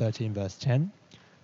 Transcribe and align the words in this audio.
13, 0.00 0.32
verse 0.32 0.56
10. 0.56 0.90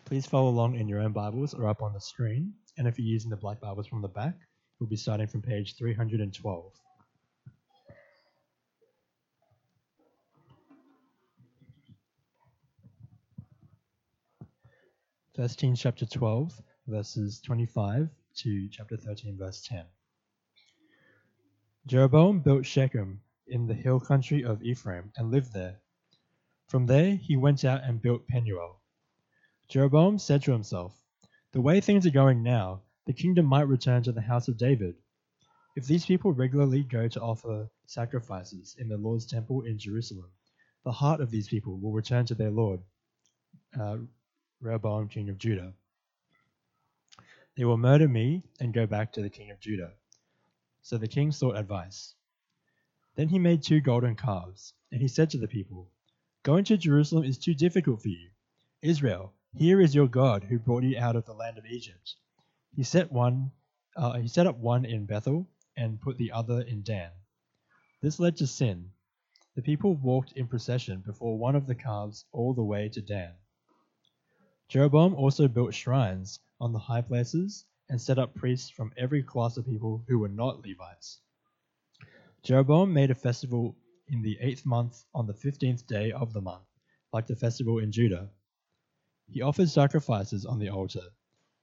Please 0.07 0.25
follow 0.25 0.49
along 0.49 0.77
in 0.77 0.89
your 0.89 1.03
own 1.03 1.13
Bibles 1.13 1.53
or 1.53 1.69
up 1.69 1.83
on 1.83 1.93
the 1.93 2.01
screen. 2.01 2.55
And 2.79 2.89
if 2.89 2.99
you're 2.99 3.07
using 3.07 3.29
the 3.29 3.37
black 3.37 3.61
Bibles 3.61 3.87
from 3.87 4.01
the 4.01 4.09
back, 4.09 4.35
we'll 4.81 4.89
be 4.89 4.97
starting 4.97 5.27
from 5.27 5.43
page 5.43 5.77
312. 5.77 6.73
First 15.35 15.59
Kings 15.59 15.79
chapter 15.79 16.07
12, 16.07 16.59
verses 16.87 17.43
25 17.43 18.09
to 18.37 18.69
chapter 18.71 18.97
13, 18.97 19.37
verse 19.37 19.61
10. 19.69 19.85
Jeroboam 21.87 22.41
built 22.41 22.65
Shechem 22.65 23.21
in 23.49 23.67
the 23.67 23.75
hill 23.75 24.01
country 24.01 24.45
of 24.45 24.63
Ephraim 24.63 25.13
and 25.19 25.31
lived 25.31 25.53
there. 25.53 25.77
From 26.69 26.87
there 26.87 27.15
he 27.15 27.37
went 27.37 27.65
out 27.65 27.85
and 27.85 28.03
built 28.03 28.27
Penuel. 28.27 28.81
Jeroboam 29.69 30.19
said 30.19 30.43
to 30.43 30.53
himself, 30.53 31.01
The 31.53 31.61
way 31.61 31.81
things 31.81 32.05
are 32.07 32.11
going 32.11 32.43
now, 32.43 32.83
the 33.07 33.13
kingdom 33.13 33.47
might 33.47 33.69
return 33.69 34.03
to 34.03 34.13
the 34.13 34.21
house 34.21 34.49
of 34.49 34.57
David. 34.57 34.97
If 35.77 35.87
these 35.87 36.07
people 36.07 36.33
regularly 36.33 36.83
go 36.83 37.07
to 37.07 37.21
offer 37.21 37.71
sacrifices 37.87 38.75
in 38.79 38.89
the 38.89 38.97
Lord's 38.97 39.27
temple 39.27 39.63
in 39.63 39.79
Jerusalem, 39.79 40.31
the 40.85 40.91
heart 40.93 41.21
of 41.21 41.31
these 41.31 41.49
people 41.49 41.79
will 41.79 41.93
return 41.93 42.27
to 42.27 42.35
their 42.35 42.51
Lord. 42.51 42.81
Uh, 43.79 43.99
Rehoboam, 44.61 45.09
king 45.09 45.29
of 45.29 45.39
Judah. 45.39 45.73
They 47.57 47.65
will 47.65 47.77
murder 47.77 48.09
me 48.09 48.43
and 48.59 48.75
go 48.75 48.87
back 48.87 49.13
to 49.13 49.23
the 49.23 49.31
king 49.31 49.51
of 49.51 49.61
Judah. 49.61 49.93
So 50.83 50.99
the 50.99 51.09
king 51.09 51.31
sought 51.31 51.57
advice. 51.57 52.15
Then 53.15 53.29
he 53.29 53.39
made 53.39 53.63
two 53.63 53.81
golden 53.81 54.17
calves, 54.17 54.75
and 54.91 55.01
he 55.01 55.09
said 55.09 55.31
to 55.31 55.39
the 55.39 55.49
people, 55.49 55.91
Going 56.47 56.63
to 56.67 56.77
Jerusalem 56.77 57.25
is 57.25 57.39
too 57.39 57.55
difficult 57.55 58.03
for 58.03 58.09
you. 58.09 58.31
Israel, 58.81 59.33
here 59.57 59.81
is 59.81 59.97
your 59.97 60.07
God 60.07 60.45
who 60.45 60.61
brought 60.61 60.85
you 60.85 60.97
out 60.97 61.17
of 61.17 61.27
the 61.27 61.35
land 61.35 61.59
of 61.59 61.67
Egypt. 61.67 62.15
He 62.77 62.85
set 62.85 63.11
one 63.11 63.51
uh, 63.97 64.21
he 64.21 64.29
set 64.29 64.47
up 64.47 64.57
one 64.57 64.85
in 64.85 65.07
Bethel 65.07 65.49
and 65.77 66.01
put 66.01 66.19
the 66.19 66.31
other 66.31 66.61
in 66.61 66.85
Dan. 66.85 67.11
This 68.01 68.21
led 68.21 68.37
to 68.37 68.47
sin. 68.47 68.93
The 69.57 69.63
people 69.63 69.97
walked 69.97 70.35
in 70.35 70.47
procession 70.47 71.03
before 71.05 71.37
one 71.37 71.57
of 71.57 71.67
the 71.67 71.75
calves 71.75 72.25
all 72.31 72.55
the 72.55 72.63
way 72.63 72.91
to 72.91 73.03
Dan. 73.03 73.33
Jeroboam 74.69 75.17
also 75.17 75.49
built 75.49 75.75
shrines 75.75 76.39
on 76.61 76.73
the 76.73 76.79
high 76.79 77.03
places 77.03 77.65
and 77.89 78.01
set 78.01 78.21
up 78.21 78.37
priests 78.37 78.71
from 78.71 78.93
every 78.97 79.25
class 79.25 79.57
of 79.57 79.67
people 79.67 80.05
who 80.07 80.21
were 80.21 80.29
not 80.29 80.65
Levites. 80.65 81.19
Jeroboam 82.45 82.93
made 82.93 83.11
a 83.11 83.17
festival 83.17 83.75
in 84.09 84.23
the 84.23 84.39
eighth 84.41 84.65
month 84.65 85.05
on 85.15 85.27
the 85.27 85.35
fifteenth 85.35 85.87
day 85.87 86.13
of 86.13 86.33
the 86.33 86.41
month, 86.41 86.65
like 87.13 87.27
the 87.27 87.37
festival 87.37 87.79
in 87.79 87.91
Judah. 87.91 88.31
He 89.29 89.43
offered 89.43 89.69
sacrifices 89.69 90.47
on 90.47 90.59
the 90.59 90.69
altar. 90.69 91.09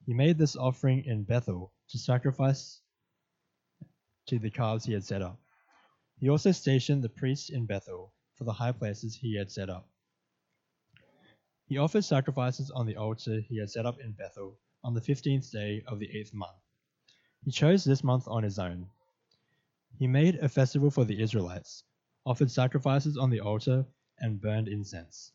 He 0.05 0.13
made 0.13 0.38
this 0.38 0.55
offering 0.55 1.05
in 1.05 1.23
Bethel 1.23 1.71
to 1.89 1.97
sacrifice 1.97 2.81
to 4.27 4.39
the 4.39 4.49
calves 4.49 4.86
he 4.86 4.94
had 4.94 5.05
set 5.05 5.21
up. 5.21 5.39
He 6.19 6.30
also 6.30 6.52
stationed 6.52 7.03
the 7.03 7.09
priests 7.09 7.49
in 7.49 7.66
Bethel 7.66 8.14
for 8.36 8.44
the 8.44 8.53
high 8.53 8.71
places 8.71 9.16
he 9.16 9.36
had 9.38 9.52
set 9.52 9.69
up. 9.69 9.88
He 11.66 11.77
offered 11.77 12.03
sacrifices 12.03 12.71
on 12.71 12.86
the 12.86 12.97
altar 12.97 13.39
he 13.39 13.58
had 13.58 13.69
set 13.69 13.86
up 13.86 13.99
in 13.99 14.11
Bethel 14.11 14.59
on 14.83 14.94
the 14.94 15.02
fifteenth 15.02 15.49
day 15.52 15.81
of 15.88 15.99
the 15.99 16.09
eighth 16.14 16.33
month. 16.33 16.58
He 17.45 17.52
chose 17.52 17.83
this 17.83 18.03
month 18.03 18.27
on 18.27 18.44
his 18.44 18.59
own. 18.59 18.88
He 19.97 20.08
made 20.08 20.36
a 20.36 20.49
festival 20.49 20.91
for 20.91 21.05
the 21.05 21.21
Israelites, 21.21 21.83
offered 22.25 22.52
sacrifices 22.52 23.17
on 23.17 23.29
the 23.29 23.39
altar, 23.39 23.85
and 24.19 24.39
burned 24.39 24.67
incense. 24.67 25.31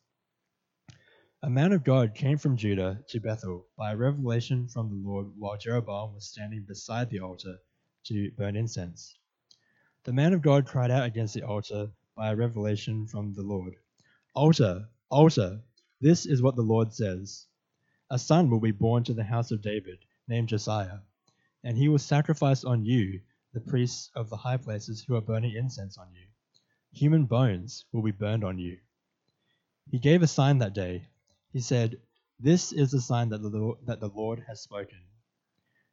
A 1.43 1.51
man 1.51 1.73
of 1.73 1.85
God 1.85 2.15
came 2.15 2.39
from 2.39 2.57
Judah 2.57 3.05
to 3.09 3.21
Bethel 3.21 3.67
by 3.77 3.93
a 3.93 3.97
revelation 3.97 4.69
from 4.69 4.89
the 4.89 5.09
Lord 5.09 5.27
while 5.37 5.59
Jeroboam 5.59 6.15
was 6.15 6.29
standing 6.29 6.65
beside 6.67 7.11
the 7.11 7.21
altar 7.21 7.59
to 8.05 8.31
burn 8.37 8.57
incense. 8.57 9.19
The 10.05 10.13
man 10.13 10.33
of 10.33 10.43
God 10.43 10.67
cried 10.67 10.91
out 10.91 11.05
against 11.05 11.35
the 11.35 11.43
altar 11.43 11.91
by 12.17 12.31
a 12.31 12.37
revelation 12.37 13.07
from 13.07 13.35
the 13.35 13.43
Lord 13.43 13.75
Altar, 14.35 14.89
altar, 15.11 15.61
this 16.01 16.25
is 16.25 16.41
what 16.41 16.55
the 16.55 16.63
Lord 16.63 16.95
says 16.95 17.49
A 18.09 18.19
son 18.21 18.51
will 18.51 18.61
be 18.61 18.71
born 18.71 19.03
to 19.03 19.15
the 19.15 19.25
house 19.25 19.51
of 19.51 19.63
David, 19.63 19.99
named 20.29 20.49
Josiah, 20.49 21.01
and 21.65 21.77
he 21.77 21.89
will 21.89 21.99
sacrifice 21.99 22.63
on 22.63 22.85
you, 22.85 23.21
the 23.53 23.61
priests 23.61 24.13
of 24.15 24.31
the 24.31 24.37
high 24.37 24.59
places 24.59 25.03
who 25.03 25.17
are 25.17 25.21
burning 25.21 25.57
incense 25.57 25.99
on 25.99 26.13
you. 26.13 26.28
Human 26.93 27.27
bones 27.27 27.85
will 27.93 28.03
be 28.03 28.11
burned 28.11 28.45
on 28.45 28.59
you. 28.59 28.79
He 29.91 29.99
gave 29.99 30.23
a 30.23 30.27
sign 30.27 30.59
that 30.59 30.75
day. 30.75 31.07
He 31.53 31.61
said, 31.61 32.01
This 32.41 32.73
is 32.73 32.91
the 32.91 33.01
sign 33.01 33.29
that 33.29 33.41
the, 33.41 33.49
Lord, 33.49 33.79
that 33.87 34.01
the 34.01 34.09
Lord 34.09 34.45
has 34.49 34.61
spoken. 34.61 34.99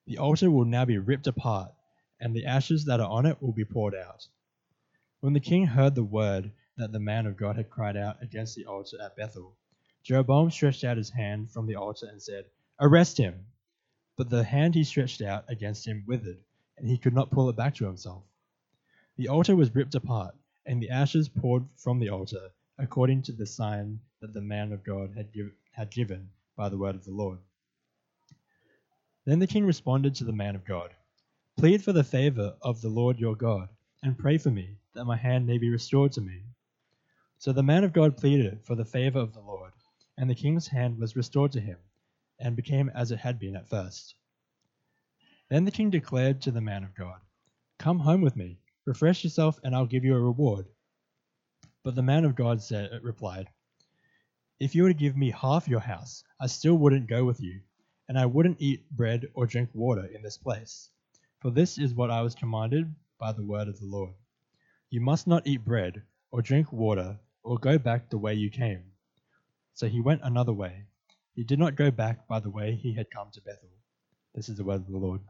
The 0.06 0.18
altar 0.18 0.52
will 0.52 0.66
now 0.66 0.86
be 0.86 0.98
ripped 0.98 1.28
apart, 1.28 1.74
and 2.20 2.36
the 2.36 2.46
ashes 2.46 2.86
that 2.86 3.00
are 3.00 3.10
on 3.10 3.26
it 3.26 3.42
will 3.42 3.52
be 3.52 3.66
poured 3.66 3.96
out. 3.96 4.28
When 5.20 5.34
the 5.34 5.40
king 5.40 5.66
heard 5.66 5.96
the 5.96 6.04
word 6.04 6.52
that 6.78 6.92
the 6.92 7.00
man 7.00 7.26
of 7.26 7.38
God 7.38 7.56
had 7.56 7.70
cried 7.70 7.98
out 7.98 8.22
against 8.22 8.56
the 8.56 8.66
altar 8.66 8.98
at 9.02 9.16
Bethel, 9.16 9.56
Jeroboam 10.04 10.52
stretched 10.52 10.84
out 10.84 10.98
his 10.98 11.10
hand 11.10 11.52
from 11.52 11.66
the 11.68 11.76
altar 11.76 12.08
and 12.08 12.22
said, 12.22 12.46
Arrest 12.80 13.18
him! 13.18 13.48
But 14.18 14.30
the 14.30 14.44
hand 14.44 14.76
he 14.76 14.84
stretched 14.84 15.22
out 15.22 15.46
against 15.50 15.88
him 15.88 16.04
withered, 16.08 16.40
and 16.78 16.88
he 16.88 16.98
could 16.98 17.14
not 17.14 17.32
pull 17.32 17.50
it 17.50 17.56
back 17.56 17.76
to 17.76 17.86
himself. 17.86 18.24
The 19.18 19.30
altar 19.30 19.56
was 19.56 19.74
ripped 19.74 19.96
apart, 19.96 20.36
and 20.66 20.82
the 20.82 20.90
ashes 20.90 21.30
poured 21.30 21.66
from 21.76 22.00
the 22.00 22.10
altar, 22.10 22.50
according 22.78 23.22
to 23.24 23.32
the 23.32 23.46
sign 23.46 24.00
that 24.22 24.34
the 24.34 24.42
man 24.42 24.72
of 24.72 24.84
God 24.84 25.14
had, 25.16 25.32
give, 25.32 25.52
had 25.72 25.92
given 25.92 26.30
by 26.56 26.70
the 26.70 26.78
word 26.78 26.96
of 26.96 27.06
the 27.06 27.12
Lord. 27.12 27.40
Then 29.26 29.40
the 29.40 29.48
king 29.48 29.66
responded 29.66 30.16
to 30.16 30.24
the 30.24 30.34
man 30.34 30.56
of 30.56 30.66
God 30.66 30.94
Plead 31.58 31.84
for 31.84 31.94
the 31.94 32.04
favor 32.04 32.56
of 32.62 32.82
the 32.82 32.90
Lord 32.90 33.20
your 33.20 33.36
God, 33.36 33.70
and 34.04 34.18
pray 34.18 34.38
for 34.38 34.52
me, 34.52 34.78
that 34.94 35.06
my 35.06 35.16
hand 35.16 35.48
may 35.48 35.58
be 35.58 35.70
restored 35.70 36.12
to 36.14 36.22
me. 36.22 36.44
So 37.38 37.54
the 37.54 37.64
man 37.64 37.84
of 37.84 37.94
God 37.94 38.18
pleaded 38.18 38.62
for 38.64 38.76
the 38.76 38.86
favor 38.86 39.20
of 39.20 39.34
the 39.34 39.42
Lord 39.42 39.72
and 40.18 40.30
the 40.30 40.36
king's 40.36 40.68
hand 40.68 40.98
was 40.98 41.16
restored 41.16 41.52
to 41.52 41.60
him, 41.60 41.78
and 42.40 42.56
became 42.56 42.90
as 42.90 43.12
it 43.12 43.20
had 43.20 43.38
been 43.38 43.56
at 43.56 43.68
first. 43.68 44.16
Then 45.50 45.66
the 45.66 45.72
king 45.72 45.90
declared 45.90 46.42
to 46.42 46.52
the 46.52 46.62
man 46.62 46.84
of 46.84 46.96
God, 46.96 47.20
Come 47.78 48.00
home 48.00 48.22
with 48.22 48.36
me, 48.36 48.58
refresh 48.86 49.24
yourself, 49.24 49.60
and 49.64 49.76
I'll 49.76 49.86
give 49.86 50.06
you 50.06 50.16
a 50.16 50.20
reward. 50.20 50.68
But 51.84 51.96
the 51.96 52.04
man 52.04 52.26
of 52.26 52.36
God 52.36 52.62
said, 52.62 52.92
replied, 53.04 53.50
If 54.60 54.76
you 54.76 54.84
were 54.84 54.90
to 54.90 54.94
give 54.94 55.18
me 55.18 55.32
half 55.32 55.68
your 55.68 55.80
house, 55.80 56.24
I 56.40 56.48
still 56.48 56.76
wouldn't 56.76 57.08
go 57.08 57.26
with 57.26 57.40
you, 57.42 57.62
and 58.08 58.18
I 58.18 58.26
wouldn't 58.26 58.62
eat 58.62 58.90
bread 58.92 59.28
or 59.34 59.46
drink 59.46 59.70
water 59.74 60.06
in 60.06 60.22
this 60.22 60.38
place. 60.38 60.90
For 61.40 61.52
this 61.52 61.78
is 61.78 61.94
what 61.94 62.12
I 62.12 62.22
was 62.22 62.36
commanded 62.36 62.94
by 63.20 63.32
the 63.32 63.46
word 63.46 63.68
of 63.68 63.80
the 63.80 63.86
Lord. 63.86 64.14
You 64.90 65.02
must 65.02 65.28
not 65.28 65.46
eat 65.48 65.66
bread, 65.66 66.02
or 66.32 66.42
drink 66.42 66.72
water, 66.72 67.20
or 67.44 67.58
go 67.58 67.78
back 67.78 68.10
the 68.10 68.18
way 68.18 68.34
you 68.34 68.50
came. 68.50 68.84
So 69.74 69.88
he 69.88 70.02
went 70.02 70.22
another 70.24 70.54
way. 70.54 70.86
He 71.36 71.44
did 71.44 71.60
not 71.60 71.76
go 71.76 71.92
back 71.92 72.28
by 72.28 72.40
the 72.40 72.50
way 72.50 72.76
he 72.76 72.94
had 72.94 73.12
come 73.12 73.30
to 73.32 73.42
Bethel. 73.42 73.70
This 74.34 74.50
is 74.50 74.58
the 74.58 74.64
word 74.64 74.82
of 74.82 74.88
the 74.88 74.98
Lord. 74.98 75.22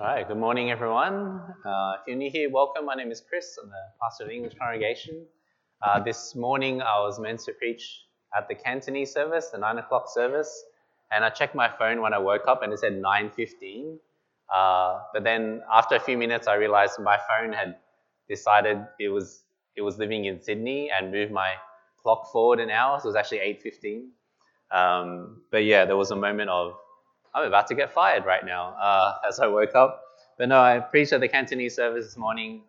Right, 0.00 0.26
good 0.26 0.38
morning, 0.38 0.70
everyone. 0.70 1.42
Uh, 1.62 1.96
if 2.00 2.06
you're 2.06 2.16
new 2.16 2.30
here, 2.30 2.48
welcome. 2.48 2.86
My 2.86 2.94
name 2.94 3.10
is 3.10 3.20
Chris. 3.20 3.58
I'm 3.62 3.68
the 3.68 3.76
pastor 4.00 4.24
of 4.24 4.30
the 4.30 4.34
English 4.34 4.54
congregation. 4.58 5.26
Uh, 5.82 6.00
this 6.00 6.34
morning, 6.34 6.80
I 6.80 7.00
was 7.00 7.20
meant 7.20 7.40
to 7.40 7.52
preach 7.52 8.06
at 8.34 8.48
the 8.48 8.54
Cantonese 8.54 9.12
service, 9.12 9.50
the 9.50 9.58
9 9.58 9.76
o'clock 9.76 10.06
service, 10.08 10.64
and 11.12 11.22
I 11.22 11.28
checked 11.28 11.54
my 11.54 11.68
phone 11.68 12.00
when 12.00 12.14
I 12.14 12.18
woke 12.18 12.48
up 12.48 12.62
and 12.62 12.72
it 12.72 12.78
said 12.78 12.94
9.15. 12.94 13.98
Uh, 14.50 15.00
but 15.12 15.22
then 15.22 15.60
after 15.70 15.96
a 15.96 16.00
few 16.00 16.16
minutes, 16.16 16.48
I 16.48 16.54
realized 16.54 16.98
my 16.98 17.18
phone 17.28 17.52
had 17.52 17.76
decided 18.26 18.78
it 18.98 19.10
was, 19.10 19.42
it 19.76 19.82
was 19.82 19.98
living 19.98 20.24
in 20.24 20.40
Sydney 20.40 20.90
and 20.90 21.12
moved 21.12 21.30
my 21.30 21.56
clock 22.02 22.32
forward 22.32 22.58
an 22.58 22.70
hour, 22.70 22.98
so 23.00 23.04
it 23.04 23.08
was 23.08 23.16
actually 23.16 23.40
8.15. 23.40 24.06
Um, 24.74 25.42
but 25.50 25.64
yeah, 25.64 25.84
there 25.84 25.98
was 25.98 26.10
a 26.10 26.16
moment 26.16 26.48
of, 26.48 26.72
I'm 27.34 27.46
about 27.46 27.66
to 27.68 27.74
get 27.74 27.92
fired 27.92 28.24
right 28.24 28.44
now 28.44 28.74
uh, 28.80 29.14
as 29.28 29.40
I 29.40 29.46
woke 29.46 29.74
up. 29.74 30.02
But 30.38 30.48
no, 30.48 30.60
I 30.60 30.80
preached 30.80 31.12
at 31.12 31.20
the 31.20 31.28
Cantonese 31.28 31.76
service 31.76 32.06
this 32.06 32.16
morning, 32.16 32.62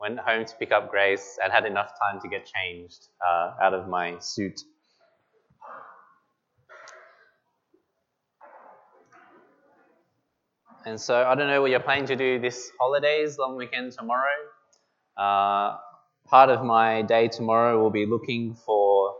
went 0.00 0.18
home 0.18 0.44
to 0.44 0.54
pick 0.56 0.72
up 0.72 0.90
Grace, 0.90 1.38
and 1.42 1.52
had 1.52 1.66
enough 1.66 1.92
time 2.00 2.20
to 2.22 2.28
get 2.28 2.46
changed 2.46 3.08
uh, 3.26 3.52
out 3.60 3.74
of 3.74 3.88
my 3.88 4.18
suit. 4.18 4.60
and 10.88 11.00
so 11.00 11.24
I 11.24 11.34
don't 11.34 11.48
know 11.48 11.60
what 11.60 11.70
you're 11.70 11.80
planning 11.80 12.06
to 12.06 12.16
do 12.16 12.38
this 12.38 12.72
holidays, 12.80 13.38
long 13.38 13.56
weekend 13.56 13.92
tomorrow. 13.92 14.38
Uh, 15.16 15.76
part 16.24 16.48
of 16.48 16.64
my 16.64 17.02
day 17.02 17.28
tomorrow 17.28 17.80
will 17.80 17.90
be 17.90 18.06
looking 18.06 18.54
for 18.54 19.14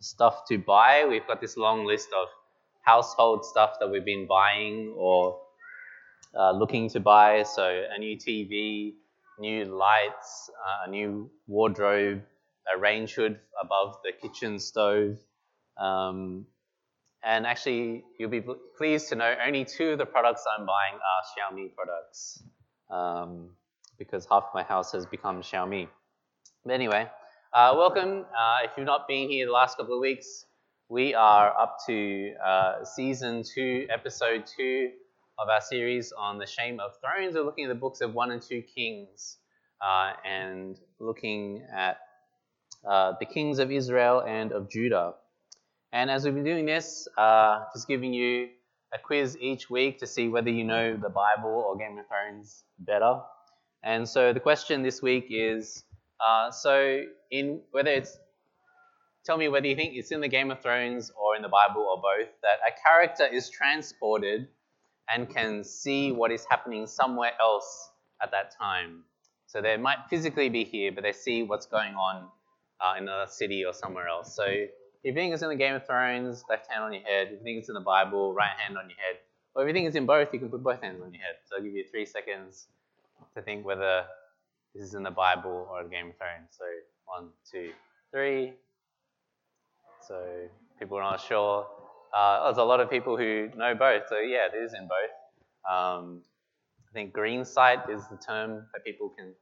stuff 0.00 0.46
to 0.48 0.58
buy. 0.58 1.04
We've 1.08 1.26
got 1.26 1.40
this 1.40 1.56
long 1.56 1.84
list 1.84 2.08
of 2.18 2.28
household 2.88 3.44
stuff 3.44 3.72
that 3.80 3.88
we've 3.90 4.04
been 4.04 4.26
buying 4.26 4.94
or 4.96 5.38
uh, 6.34 6.52
looking 6.52 6.88
to 6.90 7.00
buy. 7.00 7.42
So 7.42 7.64
a 7.64 7.98
new 7.98 8.16
TV, 8.16 8.94
new 9.38 9.64
lights, 9.66 10.50
uh, 10.66 10.86
a 10.86 10.90
new 10.90 11.30
wardrobe, 11.46 12.22
a 12.74 12.78
range 12.78 13.12
hood 13.14 13.38
above 13.62 13.96
the 14.04 14.12
kitchen 14.22 14.58
stove. 14.58 15.18
Um, 15.76 16.46
and 17.22 17.46
actually, 17.46 18.04
you'll 18.18 18.30
be 18.30 18.44
pleased 18.78 19.08
to 19.10 19.16
know 19.16 19.34
only 19.46 19.64
two 19.64 19.90
of 19.90 19.98
the 19.98 20.06
products 20.06 20.44
I'm 20.56 20.64
buying 20.64 20.94
are 20.94 21.22
Xiaomi 21.30 21.74
products 21.74 22.42
um, 22.90 23.50
because 23.98 24.26
half 24.30 24.44
my 24.54 24.62
house 24.62 24.92
has 24.92 25.04
become 25.04 25.42
Xiaomi. 25.42 25.88
But 26.64 26.72
anyway, 26.72 27.06
uh, 27.52 27.74
welcome. 27.76 28.24
Uh, 28.38 28.58
if 28.64 28.70
you've 28.76 28.86
not 28.86 29.08
been 29.08 29.28
here 29.28 29.46
the 29.46 29.52
last 29.52 29.76
couple 29.76 29.94
of 29.94 30.00
weeks, 30.00 30.46
we 30.90 31.14
are 31.14 31.54
up 31.58 31.76
to 31.86 32.32
uh, 32.42 32.82
season 32.82 33.42
two, 33.42 33.86
episode 33.90 34.44
two 34.46 34.90
of 35.38 35.48
our 35.50 35.60
series 35.60 36.12
on 36.12 36.38
the 36.38 36.46
shame 36.46 36.80
of 36.80 36.92
thrones. 37.00 37.34
We're 37.34 37.44
looking 37.44 37.66
at 37.66 37.68
the 37.68 37.74
books 37.74 38.00
of 38.00 38.14
one 38.14 38.30
and 38.30 38.40
two 38.40 38.62
kings 38.62 39.36
uh, 39.82 40.12
and 40.24 40.78
looking 40.98 41.62
at 41.74 41.98
uh, 42.88 43.12
the 43.20 43.26
kings 43.26 43.58
of 43.58 43.70
Israel 43.70 44.22
and 44.26 44.50
of 44.52 44.70
Judah. 44.70 45.12
And 45.92 46.10
as 46.10 46.24
we've 46.24 46.34
been 46.34 46.44
doing 46.44 46.64
this, 46.64 47.06
uh, 47.18 47.64
just 47.74 47.86
giving 47.86 48.14
you 48.14 48.48
a 48.94 48.98
quiz 48.98 49.36
each 49.42 49.68
week 49.68 49.98
to 49.98 50.06
see 50.06 50.28
whether 50.28 50.50
you 50.50 50.64
know 50.64 50.96
the 50.96 51.10
Bible 51.10 51.66
or 51.68 51.76
Game 51.76 51.98
of 51.98 52.06
Thrones 52.08 52.64
better. 52.78 53.20
And 53.82 54.08
so 54.08 54.32
the 54.32 54.40
question 54.40 54.82
this 54.82 55.02
week 55.02 55.26
is 55.28 55.84
uh, 56.26 56.50
so 56.50 57.02
in 57.30 57.60
whether 57.72 57.90
it's 57.90 58.18
tell 59.28 59.36
me 59.36 59.48
whether 59.48 59.66
you 59.66 59.76
think 59.76 59.94
it's 59.94 60.10
in 60.10 60.22
the 60.22 60.28
Game 60.28 60.50
of 60.50 60.62
Thrones 60.62 61.12
or 61.14 61.36
in 61.36 61.42
the 61.42 61.50
Bible 61.50 61.82
or 61.82 62.00
both 62.00 62.30
that 62.40 62.60
a 62.66 62.72
character 62.82 63.26
is 63.26 63.50
transported 63.50 64.48
and 65.14 65.28
can 65.28 65.62
see 65.64 66.12
what 66.12 66.32
is 66.32 66.46
happening 66.48 66.86
somewhere 66.86 67.32
else 67.38 67.90
at 68.22 68.30
that 68.30 68.56
time. 68.58 69.02
So 69.46 69.60
they 69.60 69.76
might 69.76 69.98
physically 70.08 70.48
be 70.48 70.64
here, 70.64 70.92
but 70.92 71.04
they 71.04 71.12
see 71.12 71.42
what's 71.42 71.66
going 71.66 71.94
on 71.94 72.26
uh, 72.80 72.94
in 72.96 73.02
another 73.02 73.30
city 73.30 73.66
or 73.66 73.74
somewhere 73.74 74.08
else. 74.08 74.34
So 74.34 74.44
if 74.46 74.68
you 75.04 75.12
think 75.12 75.34
it's 75.34 75.42
in 75.42 75.50
the 75.50 75.56
Game 75.56 75.74
of 75.74 75.86
Thrones, 75.86 76.42
left 76.48 76.66
hand 76.72 76.84
on 76.84 76.94
your 76.94 77.02
head. 77.02 77.26
If 77.26 77.40
you 77.40 77.44
think 77.44 77.58
it's 77.58 77.68
in 77.68 77.74
the 77.74 77.80
Bible, 77.80 78.32
right 78.32 78.56
hand 78.56 78.78
on 78.78 78.88
your 78.88 78.98
head. 78.98 79.18
Or 79.54 79.62
if 79.62 79.68
you 79.68 79.74
think 79.74 79.88
it's 79.88 79.96
in 79.96 80.06
both, 80.06 80.32
you 80.32 80.38
can 80.38 80.48
put 80.48 80.62
both 80.62 80.80
hands 80.80 81.02
on 81.04 81.12
your 81.12 81.22
head. 81.22 81.36
So 81.44 81.56
I'll 81.56 81.62
give 81.62 81.74
you 81.74 81.84
three 81.90 82.06
seconds 82.06 82.68
to 83.36 83.42
think 83.42 83.66
whether 83.66 84.04
this 84.74 84.84
is 84.84 84.94
in 84.94 85.02
the 85.02 85.10
Bible 85.10 85.68
or 85.70 85.82
the 85.82 85.90
Game 85.90 86.08
of 86.08 86.16
Thrones. 86.16 86.48
So 86.58 86.64
one, 87.04 87.28
two, 87.52 87.72
three. 88.10 88.54
So 90.08 90.48
people 90.78 90.96
are 90.96 91.02
not 91.02 91.20
sure. 91.20 91.66
Uh, 92.16 92.44
there's 92.44 92.56
a 92.56 92.64
lot 92.64 92.80
of 92.80 92.88
people 92.88 93.18
who 93.18 93.50
know 93.54 93.74
both. 93.74 94.04
So 94.08 94.18
yeah, 94.18 94.48
it 94.50 94.56
is 94.56 94.72
in 94.72 94.88
both. 94.88 95.70
Um, 95.70 96.22
I 96.88 96.92
think 96.94 97.12
green 97.12 97.44
sight 97.44 97.80
is 97.90 98.08
the 98.10 98.16
term 98.16 98.64
that 98.72 98.84
people 98.86 99.10
can 99.10 99.34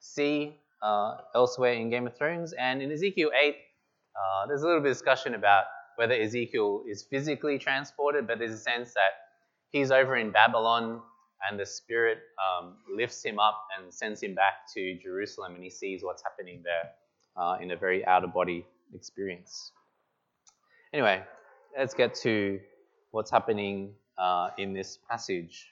see 0.00 0.56
uh, 0.82 1.16
elsewhere 1.34 1.74
in 1.74 1.90
Game 1.90 2.06
of 2.06 2.16
Thrones. 2.16 2.54
And 2.54 2.80
in 2.80 2.90
Ezekiel 2.90 3.30
8, 3.38 3.54
uh, 3.54 4.46
there's 4.46 4.62
a 4.62 4.66
little 4.66 4.80
bit 4.80 4.92
of 4.92 4.96
discussion 4.96 5.34
about 5.34 5.64
whether 5.96 6.14
Ezekiel 6.14 6.84
is 6.88 7.02
physically 7.02 7.58
transported, 7.58 8.26
but 8.26 8.38
there's 8.38 8.54
a 8.54 8.58
sense 8.58 8.94
that 8.94 9.12
he's 9.72 9.90
over 9.90 10.16
in 10.16 10.30
Babylon 10.30 11.02
and 11.48 11.60
the 11.60 11.66
Spirit 11.66 12.18
um, 12.40 12.76
lifts 12.90 13.22
him 13.22 13.38
up 13.38 13.60
and 13.76 13.92
sends 13.92 14.22
him 14.22 14.34
back 14.34 14.72
to 14.72 14.98
Jerusalem 15.02 15.54
and 15.54 15.62
he 15.62 15.68
sees 15.68 16.02
what's 16.02 16.22
happening 16.22 16.62
there 16.64 16.90
uh, 17.36 17.58
in 17.60 17.72
a 17.72 17.76
very 17.76 18.06
out 18.06 18.24
of 18.24 18.32
body 18.32 18.64
experience. 18.94 19.72
Anyway, 20.94 21.20
let's 21.76 21.92
get 21.92 22.14
to 22.14 22.60
what's 23.10 23.28
happening 23.28 23.94
uh, 24.16 24.50
in 24.58 24.72
this 24.72 25.00
passage. 25.10 25.66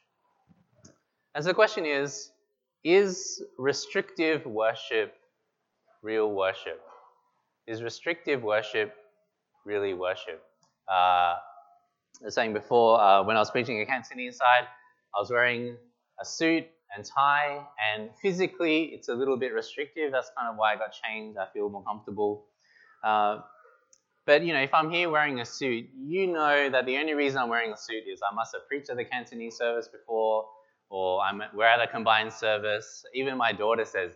And 1.36 1.44
so 1.44 1.50
the 1.50 1.54
question 1.54 1.86
is 1.86 2.32
Is 2.82 3.40
restrictive 3.56 4.44
worship 4.44 5.14
real 6.02 6.32
worship? 6.32 6.80
Is 7.68 7.84
restrictive 7.84 8.42
worship 8.42 8.96
really 9.64 9.94
worship? 9.94 10.42
Uh, 10.90 11.38
I 11.38 12.24
was 12.24 12.34
saying 12.34 12.52
before, 12.52 13.00
uh, 13.00 13.22
when 13.22 13.36
I 13.36 13.38
was 13.38 13.52
preaching 13.52 13.80
at 13.80 13.86
Cantonese 13.86 14.38
side, 14.38 14.66
I 15.14 15.20
was 15.20 15.30
wearing 15.30 15.76
a 16.20 16.24
suit 16.24 16.66
and 16.96 17.04
tie, 17.04 17.64
and 17.94 18.10
physically 18.20 18.86
it's 18.86 19.08
a 19.08 19.14
little 19.14 19.36
bit 19.36 19.54
restrictive. 19.54 20.10
That's 20.10 20.32
kind 20.36 20.50
of 20.50 20.56
why 20.56 20.72
I 20.72 20.76
got 20.76 20.92
changed. 20.92 21.38
I 21.38 21.46
feel 21.52 21.68
more 21.68 21.84
comfortable. 21.84 22.46
Uh, 23.04 23.42
but 24.26 24.44
you 24.44 24.52
know, 24.52 24.60
if 24.60 24.72
I'm 24.74 24.90
here 24.90 25.10
wearing 25.10 25.40
a 25.40 25.44
suit, 25.44 25.88
you 25.96 26.26
know 26.26 26.70
that 26.70 26.86
the 26.86 26.96
only 26.98 27.14
reason 27.14 27.38
I'm 27.38 27.48
wearing 27.48 27.72
a 27.72 27.76
suit 27.76 28.04
is 28.12 28.20
I 28.28 28.34
must 28.34 28.54
have 28.54 28.66
preached 28.68 28.90
at 28.90 28.96
the 28.96 29.04
Cantonese 29.04 29.56
service 29.56 29.88
before, 29.88 30.46
or 30.90 31.20
I'm 31.22 31.42
we're 31.54 31.66
at 31.66 31.80
a 31.80 31.86
combined 31.86 32.32
service. 32.32 33.04
Even 33.14 33.36
my 33.36 33.52
daughter 33.52 33.84
says, 33.84 34.12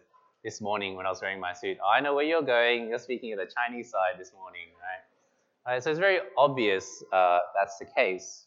this 0.47 0.61
morning 0.61 0.95
when 0.95 1.07
I 1.07 1.09
was 1.09 1.21
wearing 1.21 1.41
my 1.41 1.53
suit. 1.53 1.77
Oh, 1.85 1.91
I 1.93 2.01
know 2.01 2.15
where 2.15 2.25
you're 2.25 2.41
going. 2.41 2.89
You're 2.89 3.01
speaking 3.01 3.33
at 3.33 3.39
the 3.39 3.51
Chinese 3.53 3.91
side 3.91 4.15
this 4.17 4.33
morning, 4.33 4.69
right? 4.81 5.73
right 5.73 5.83
so 5.83 5.91
it's 5.91 5.99
very 5.99 6.21
obvious 6.39 7.03
uh, 7.13 7.41
that's 7.59 7.79
the 7.79 7.87
case. 7.87 8.47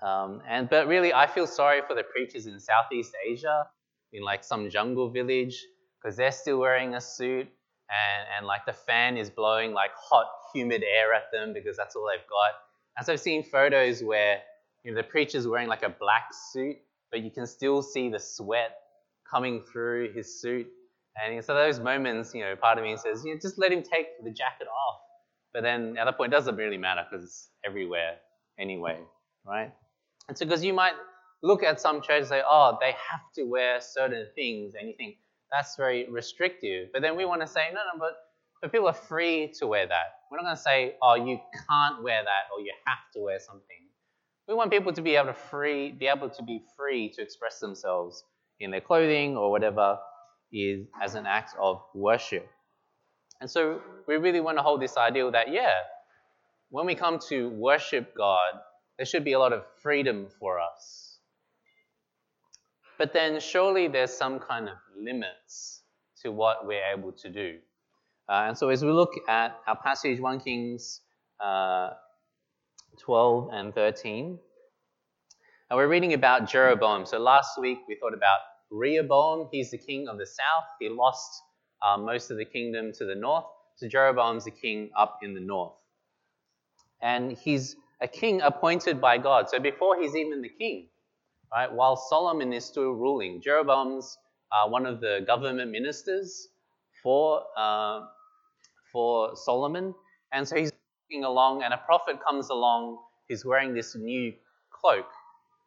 Um, 0.00 0.40
and 0.48 0.70
but 0.70 0.88
really, 0.88 1.12
I 1.12 1.26
feel 1.26 1.46
sorry 1.46 1.82
for 1.86 1.94
the 1.94 2.02
preachers 2.02 2.46
in 2.46 2.58
Southeast 2.58 3.12
Asia, 3.30 3.66
in 4.14 4.22
like 4.22 4.42
some 4.42 4.70
jungle 4.70 5.10
village, 5.10 5.62
because 6.00 6.16
they're 6.16 6.32
still 6.32 6.58
wearing 6.58 6.94
a 6.94 7.00
suit, 7.00 7.48
and 7.90 8.26
and 8.36 8.46
like 8.46 8.66
the 8.66 8.72
fan 8.72 9.16
is 9.16 9.30
blowing 9.30 9.72
like 9.72 9.90
hot, 9.96 10.26
humid 10.54 10.82
air 10.82 11.14
at 11.14 11.30
them 11.32 11.52
because 11.52 11.76
that's 11.76 11.96
all 11.96 12.08
they've 12.10 12.28
got. 12.28 12.52
And 12.96 13.06
so 13.06 13.12
I've 13.12 13.20
seen 13.20 13.42
photos 13.42 14.02
where 14.02 14.40
you 14.84 14.92
know 14.92 14.96
the 14.96 15.06
preacher's 15.06 15.46
wearing 15.46 15.68
like 15.68 15.82
a 15.82 15.88
black 15.88 16.28
suit, 16.52 16.76
but 17.10 17.20
you 17.20 17.30
can 17.30 17.46
still 17.46 17.82
see 17.82 18.08
the 18.08 18.18
sweat 18.18 18.78
coming 19.28 19.62
through 19.62 20.12
his 20.12 20.40
suit. 20.40 20.66
And 21.22 21.42
so 21.44 21.54
those 21.54 21.80
moments, 21.80 22.34
you 22.34 22.42
know, 22.42 22.54
part 22.56 22.78
of 22.78 22.84
me 22.84 22.96
says, 22.96 23.24
you 23.24 23.32
know, 23.32 23.40
just 23.40 23.58
let 23.58 23.72
him 23.72 23.82
take 23.82 24.22
the 24.22 24.30
jacket 24.30 24.68
off. 24.68 25.00
But 25.54 25.62
then 25.62 25.96
at 25.98 26.04
that 26.04 26.18
point, 26.18 26.32
it 26.32 26.36
doesn't 26.36 26.56
really 26.56 26.76
matter 26.76 27.06
because 27.10 27.24
it's 27.24 27.48
everywhere 27.64 28.16
anyway, 28.58 28.98
right? 29.46 29.72
And 30.28 30.36
so 30.36 30.44
because 30.44 30.62
you 30.62 30.74
might 30.74 30.92
look 31.42 31.62
at 31.62 31.80
some 31.80 32.02
churches 32.02 32.30
and 32.30 32.40
say, 32.40 32.42
oh, 32.46 32.76
they 32.80 32.88
have 33.10 33.32
to 33.36 33.44
wear 33.44 33.80
certain 33.80 34.26
things, 34.34 34.74
and 34.78 34.88
you 34.88 34.94
think 34.96 35.16
that's 35.52 35.76
very 35.76 36.08
restrictive. 36.10 36.88
But 36.92 37.02
then 37.02 37.16
we 37.16 37.24
want 37.24 37.40
to 37.40 37.46
say, 37.46 37.68
no, 37.72 37.80
no, 37.92 37.98
but, 37.98 38.12
but 38.60 38.72
people 38.72 38.88
are 38.88 38.92
free 38.92 39.52
to 39.58 39.66
wear 39.66 39.86
that. 39.86 40.06
We're 40.30 40.38
not 40.38 40.44
going 40.44 40.56
to 40.56 40.62
say, 40.62 40.96
oh, 41.02 41.14
you 41.14 41.38
can't 41.68 42.02
wear 42.02 42.22
that 42.22 42.52
or 42.54 42.60
you 42.60 42.72
have 42.86 42.98
to 43.14 43.20
wear 43.20 43.38
something. 43.38 43.62
We 44.48 44.54
want 44.54 44.70
people 44.70 44.92
to 44.92 45.02
be 45.02 45.16
able 45.16 45.28
to 45.28 45.34
free, 45.34 45.92
be 45.92 46.06
able 46.06 46.30
to 46.30 46.42
be 46.42 46.62
free 46.76 47.10
to 47.14 47.22
express 47.22 47.58
themselves 47.58 48.22
in 48.60 48.70
their 48.70 48.80
clothing 48.80 49.36
or 49.36 49.50
whatever 49.50 49.98
is 50.52 50.86
as 51.02 51.14
an 51.14 51.26
act 51.26 51.54
of 51.60 51.82
worship. 51.94 52.48
And 53.40 53.50
so 53.50 53.80
we 54.06 54.16
really 54.16 54.40
want 54.40 54.58
to 54.58 54.62
hold 54.62 54.80
this 54.80 54.96
ideal 54.96 55.32
that, 55.32 55.52
yeah, 55.52 55.72
when 56.70 56.86
we 56.86 56.94
come 56.94 57.18
to 57.28 57.48
worship 57.50 58.14
God, 58.16 58.54
there 58.96 59.06
should 59.06 59.24
be 59.24 59.32
a 59.32 59.38
lot 59.38 59.52
of 59.52 59.64
freedom 59.82 60.28
for 60.40 60.58
us. 60.58 61.05
But 62.98 63.12
then 63.12 63.40
surely 63.40 63.88
there's 63.88 64.12
some 64.12 64.38
kind 64.38 64.68
of 64.68 64.76
limits 64.98 65.82
to 66.22 66.32
what 66.32 66.66
we're 66.66 66.84
able 66.92 67.12
to 67.12 67.28
do. 67.28 67.58
Uh, 68.28 68.46
and 68.48 68.58
so 68.58 68.70
as 68.70 68.84
we 68.84 68.90
look 68.90 69.12
at 69.28 69.58
our 69.66 69.76
passage, 69.76 70.18
1 70.18 70.40
Kings 70.40 71.00
uh, 71.40 71.90
12 72.98 73.50
and 73.52 73.74
13, 73.74 74.38
and 75.68 75.76
we're 75.76 75.88
reading 75.88 76.14
about 76.14 76.48
Jeroboam. 76.48 77.06
So 77.06 77.18
last 77.18 77.60
week 77.60 77.78
we 77.88 77.96
thought 77.96 78.14
about 78.14 78.38
Rehoboam, 78.70 79.48
he's 79.52 79.70
the 79.70 79.78
king 79.78 80.08
of 80.08 80.18
the 80.18 80.26
south. 80.26 80.64
He 80.80 80.88
lost 80.88 81.42
uh, 81.82 81.96
most 81.96 82.30
of 82.30 82.36
the 82.36 82.44
kingdom 82.44 82.92
to 82.98 83.04
the 83.04 83.14
north. 83.14 83.44
So 83.76 83.88
Jeroboam's 83.88 84.44
the 84.44 84.50
king 84.50 84.90
up 84.96 85.18
in 85.22 85.34
the 85.34 85.40
north. 85.40 85.74
And 87.02 87.32
he's 87.32 87.76
a 88.00 88.08
king 88.08 88.40
appointed 88.40 89.00
by 89.00 89.18
God. 89.18 89.48
So 89.48 89.58
before 89.58 90.00
he's 90.00 90.16
even 90.16 90.40
the 90.40 90.48
king, 90.48 90.88
right, 91.52 91.72
while 91.72 91.96
Solomon 91.96 92.52
is 92.52 92.64
still 92.64 92.92
ruling, 92.92 93.40
Jeroboam's 93.40 94.18
uh, 94.52 94.68
one 94.68 94.86
of 94.86 95.00
the 95.00 95.24
government 95.26 95.70
ministers 95.70 96.48
for, 97.02 97.42
uh, 97.56 98.02
for 98.92 99.36
Solomon. 99.36 99.94
And 100.32 100.46
so 100.46 100.56
he's 100.56 100.72
walking 101.10 101.24
along, 101.24 101.62
and 101.62 101.74
a 101.74 101.78
prophet 101.78 102.18
comes 102.26 102.50
along 102.50 102.98
who's 103.28 103.44
wearing 103.44 103.74
this 103.74 103.96
new 103.96 104.32
cloak. 104.70 105.06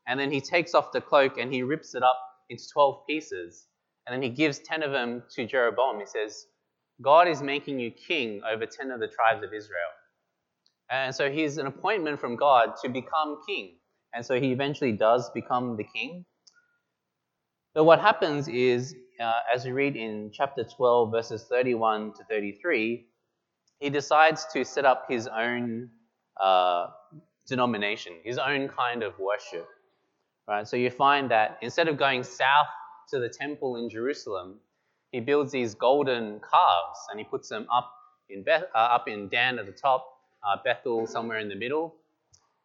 And 0.08 0.20
then 0.20 0.32
he 0.32 0.42
takes 0.42 0.74
off 0.74 0.92
the 0.92 1.02
cloak 1.02 1.38
and 1.38 1.54
he 1.54 1.62
rips 1.62 1.94
it 1.96 2.04
up 2.04 2.20
into 2.50 2.64
12 2.74 3.06
pieces. 3.08 3.68
And 4.08 4.14
then 4.14 4.22
he 4.22 4.30
gives 4.30 4.60
10 4.60 4.82
of 4.82 4.92
them 4.92 5.24
to 5.36 5.46
Jeroboam. 5.46 6.00
He 6.00 6.06
says, 6.06 6.48
God 7.02 7.28
is 7.28 7.42
making 7.42 7.80
you 7.80 7.92
king 7.92 8.42
over 8.50 8.66
10 8.66 8.92
of 8.92 9.00
the 9.00 9.08
tribes 9.08 9.44
of 9.46 9.54
Israel. 9.54 9.92
And 10.90 11.14
so 11.14 11.30
he's 11.32 11.58
an 11.58 11.68
appointment 11.68 12.20
from 12.20 12.36
God 12.36 12.74
to 12.82 12.90
become 12.90 13.40
king. 13.48 13.76
And 14.14 14.26
so 14.26 14.40
he 14.40 14.52
eventually 14.52 14.92
does 14.92 15.30
become 15.32 15.78
the 15.78 15.84
king. 15.84 16.26
But 17.74 17.84
what 17.84 18.00
happens 18.00 18.48
is, 18.48 18.96
uh, 19.20 19.32
as 19.54 19.66
we 19.66 19.72
read 19.72 19.96
in 19.96 20.32
chapter 20.34 20.64
12, 20.64 21.12
verses 21.12 21.44
31 21.44 22.14
to 22.14 22.24
33, 22.26 23.06
he 23.80 23.90
decides 23.90 24.46
to 24.54 24.66
set 24.66 24.86
up 24.86 25.06
his 25.08 25.28
own 25.28 25.90
uh, 26.42 26.88
denomination, 27.48 28.14
his 28.24 28.38
own 28.38 28.68
kind 28.70 29.04
of 29.04 29.18
worship. 29.20 29.68
Right? 30.48 30.68
So 30.68 30.78
you 30.78 30.90
find 30.90 31.30
that 31.32 31.60
instead 31.62 31.88
of 31.88 31.98
going 31.98 32.24
south 32.24 32.68
to 33.10 33.20
the 33.20 33.30
temple 33.30 33.76
in 33.76 33.90
Jerusalem, 33.90 34.60
he 35.12 35.20
builds 35.20 35.52
these 35.52 35.76
golden 35.76 36.40
calves 36.40 37.00
and 37.10 37.20
he 37.20 37.24
puts 37.24 37.50
them 37.50 37.68
up 37.74 37.94
in 38.30 38.44
Beth, 38.44 38.64
uh, 38.76 38.78
up 38.78 39.08
in 39.08 39.28
Dan 39.30 39.60
at 39.60 39.66
the 39.66 39.72
top, 39.72 40.06
uh, 40.48 40.58
Bethel 40.64 41.08
somewhere 41.08 41.40
in 41.40 41.50
the 41.50 41.56
middle. 41.56 41.96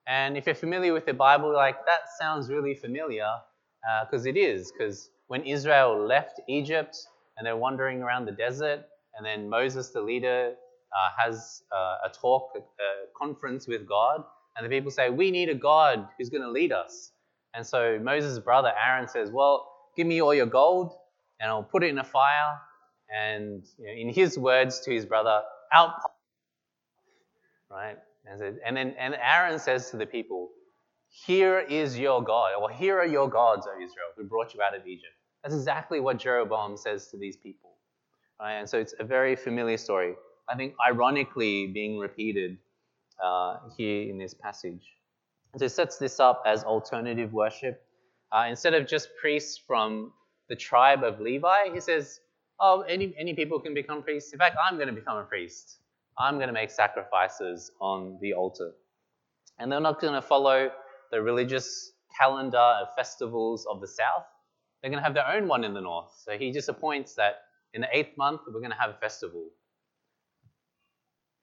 And 0.06 0.36
if 0.36 0.46
you're 0.46 0.54
familiar 0.54 0.92
with 0.92 1.06
the 1.06 1.14
Bible, 1.14 1.52
like 1.52 1.76
that 1.86 2.02
sounds 2.20 2.50
really 2.50 2.74
familiar 2.74 3.28
because 4.04 4.26
uh, 4.26 4.30
it 4.30 4.36
is. 4.36 4.72
Because 4.72 5.10
when 5.28 5.42
Israel 5.44 6.06
left 6.06 6.40
Egypt 6.48 6.96
and 7.36 7.46
they're 7.46 7.56
wandering 7.56 8.02
around 8.02 8.26
the 8.26 8.32
desert, 8.32 8.84
and 9.16 9.24
then 9.24 9.48
Moses, 9.48 9.90
the 9.90 10.00
leader, 10.00 10.54
uh, 10.92 11.10
has 11.24 11.62
uh, 11.72 12.08
a 12.08 12.10
talk, 12.12 12.50
a, 12.56 12.58
a 12.58 13.06
conference 13.16 13.66
with 13.66 13.88
God, 13.88 14.24
and 14.56 14.64
the 14.64 14.70
people 14.70 14.90
say, 14.90 15.10
"We 15.10 15.30
need 15.30 15.48
a 15.48 15.54
God 15.54 16.08
who's 16.18 16.28
going 16.28 16.42
to 16.42 16.50
lead 16.50 16.72
us." 16.72 17.12
And 17.54 17.64
so 17.64 17.98
Moses' 18.02 18.38
brother 18.40 18.72
Aaron 18.84 19.08
says, 19.08 19.30
Well, 19.30 19.70
give 19.96 20.06
me 20.06 20.20
all 20.20 20.34
your 20.34 20.46
gold 20.46 20.92
and 21.40 21.48
I'll 21.48 21.62
put 21.62 21.84
it 21.84 21.88
in 21.88 21.98
a 21.98 22.04
fire. 22.04 22.58
And 23.14 23.64
you 23.78 23.86
know, 23.86 23.92
in 23.92 24.08
his 24.12 24.36
words 24.36 24.80
to 24.80 24.92
his 24.92 25.06
brother, 25.06 25.40
out. 25.72 25.94
Right? 27.70 27.96
And 28.26 28.76
then 28.76 28.94
and 28.98 29.16
Aaron 29.20 29.58
says 29.58 29.90
to 29.90 29.96
the 29.96 30.06
people, 30.06 30.50
Here 31.08 31.60
is 31.60 31.98
your 31.98 32.22
God, 32.22 32.52
or 32.60 32.70
here 32.70 32.98
are 32.98 33.06
your 33.06 33.28
gods, 33.28 33.66
O 33.66 33.74
Israel, 33.74 34.10
who 34.16 34.24
brought 34.24 34.54
you 34.54 34.62
out 34.62 34.74
of 34.74 34.86
Egypt. 34.86 35.12
That's 35.42 35.54
exactly 35.54 36.00
what 36.00 36.18
Jeroboam 36.18 36.76
says 36.76 37.08
to 37.08 37.18
these 37.18 37.36
people. 37.36 37.72
Right? 38.40 38.54
And 38.54 38.68
so 38.68 38.78
it's 38.78 38.94
a 38.98 39.04
very 39.04 39.36
familiar 39.36 39.76
story. 39.76 40.14
I 40.48 40.56
think 40.56 40.74
ironically 40.86 41.68
being 41.68 41.98
repeated 41.98 42.58
uh, 43.22 43.58
here 43.76 44.10
in 44.10 44.18
this 44.18 44.34
passage. 44.34 44.82
So 45.56 45.64
he 45.66 45.68
sets 45.68 45.98
this 45.98 46.18
up 46.18 46.42
as 46.46 46.64
alternative 46.64 47.32
worship. 47.32 47.82
Uh, 48.32 48.46
instead 48.48 48.74
of 48.74 48.86
just 48.86 49.08
priests 49.20 49.60
from 49.64 50.12
the 50.48 50.56
tribe 50.56 51.04
of 51.04 51.20
Levi, 51.20 51.72
he 51.72 51.80
says, 51.80 52.20
oh, 52.60 52.82
any, 52.82 53.14
any 53.18 53.34
people 53.34 53.60
can 53.60 53.74
become 53.74 54.02
priests. 54.02 54.32
In 54.32 54.38
fact, 54.38 54.56
I'm 54.68 54.76
going 54.76 54.88
to 54.88 54.94
become 54.94 55.18
a 55.18 55.24
priest. 55.24 55.78
I'm 56.18 56.36
going 56.36 56.48
to 56.48 56.52
make 56.52 56.70
sacrifices 56.70 57.70
on 57.80 58.18
the 58.20 58.34
altar. 58.34 58.72
And 59.58 59.70
they're 59.70 59.80
not 59.80 60.00
going 60.00 60.14
to 60.14 60.22
follow 60.22 60.70
the 61.10 61.22
religious 61.22 61.92
calendar 62.18 62.58
of 62.58 62.88
festivals 62.96 63.66
of 63.70 63.80
the 63.80 63.88
south. 63.88 64.24
They're 64.82 64.90
going 64.90 65.00
to 65.00 65.04
have 65.04 65.14
their 65.14 65.28
own 65.28 65.48
one 65.48 65.64
in 65.64 65.74
the 65.74 65.80
north. 65.80 66.12
So 66.24 66.36
he 66.38 66.52
just 66.52 66.68
appoints 66.68 67.14
that 67.14 67.36
in 67.72 67.80
the 67.80 67.88
eighth 67.92 68.16
month, 68.16 68.42
we're 68.46 68.60
going 68.60 68.70
to 68.70 68.78
have 68.78 68.90
a 68.90 68.98
festival. 68.98 69.46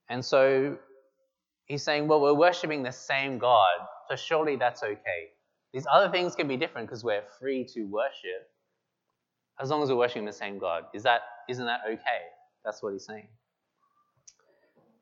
And 0.09 0.23
so 0.23 0.77
he's 1.65 1.83
saying, 1.83 2.07
well, 2.07 2.21
we're 2.21 2.33
worshipping 2.33 2.83
the 2.83 2.91
same 2.91 3.37
God, 3.37 3.79
so 4.09 4.15
surely 4.15 4.55
that's 4.57 4.83
okay. 4.83 5.29
These 5.73 5.87
other 5.91 6.09
things 6.09 6.35
can 6.35 6.47
be 6.47 6.57
different 6.57 6.87
because 6.87 7.03
we're 7.03 7.23
free 7.39 7.65
to 7.73 7.83
worship 7.85 8.49
as 9.59 9.69
long 9.69 9.83
as 9.83 9.89
we're 9.89 9.95
worshiping 9.95 10.25
the 10.25 10.33
same 10.33 10.59
God. 10.59 10.83
Is 10.93 11.03
that, 11.03 11.21
isn't 11.47 11.65
that 11.65 11.81
okay? 11.87 12.21
That's 12.65 12.83
what 12.83 12.93
he's 12.93 13.05
saying. 13.05 13.27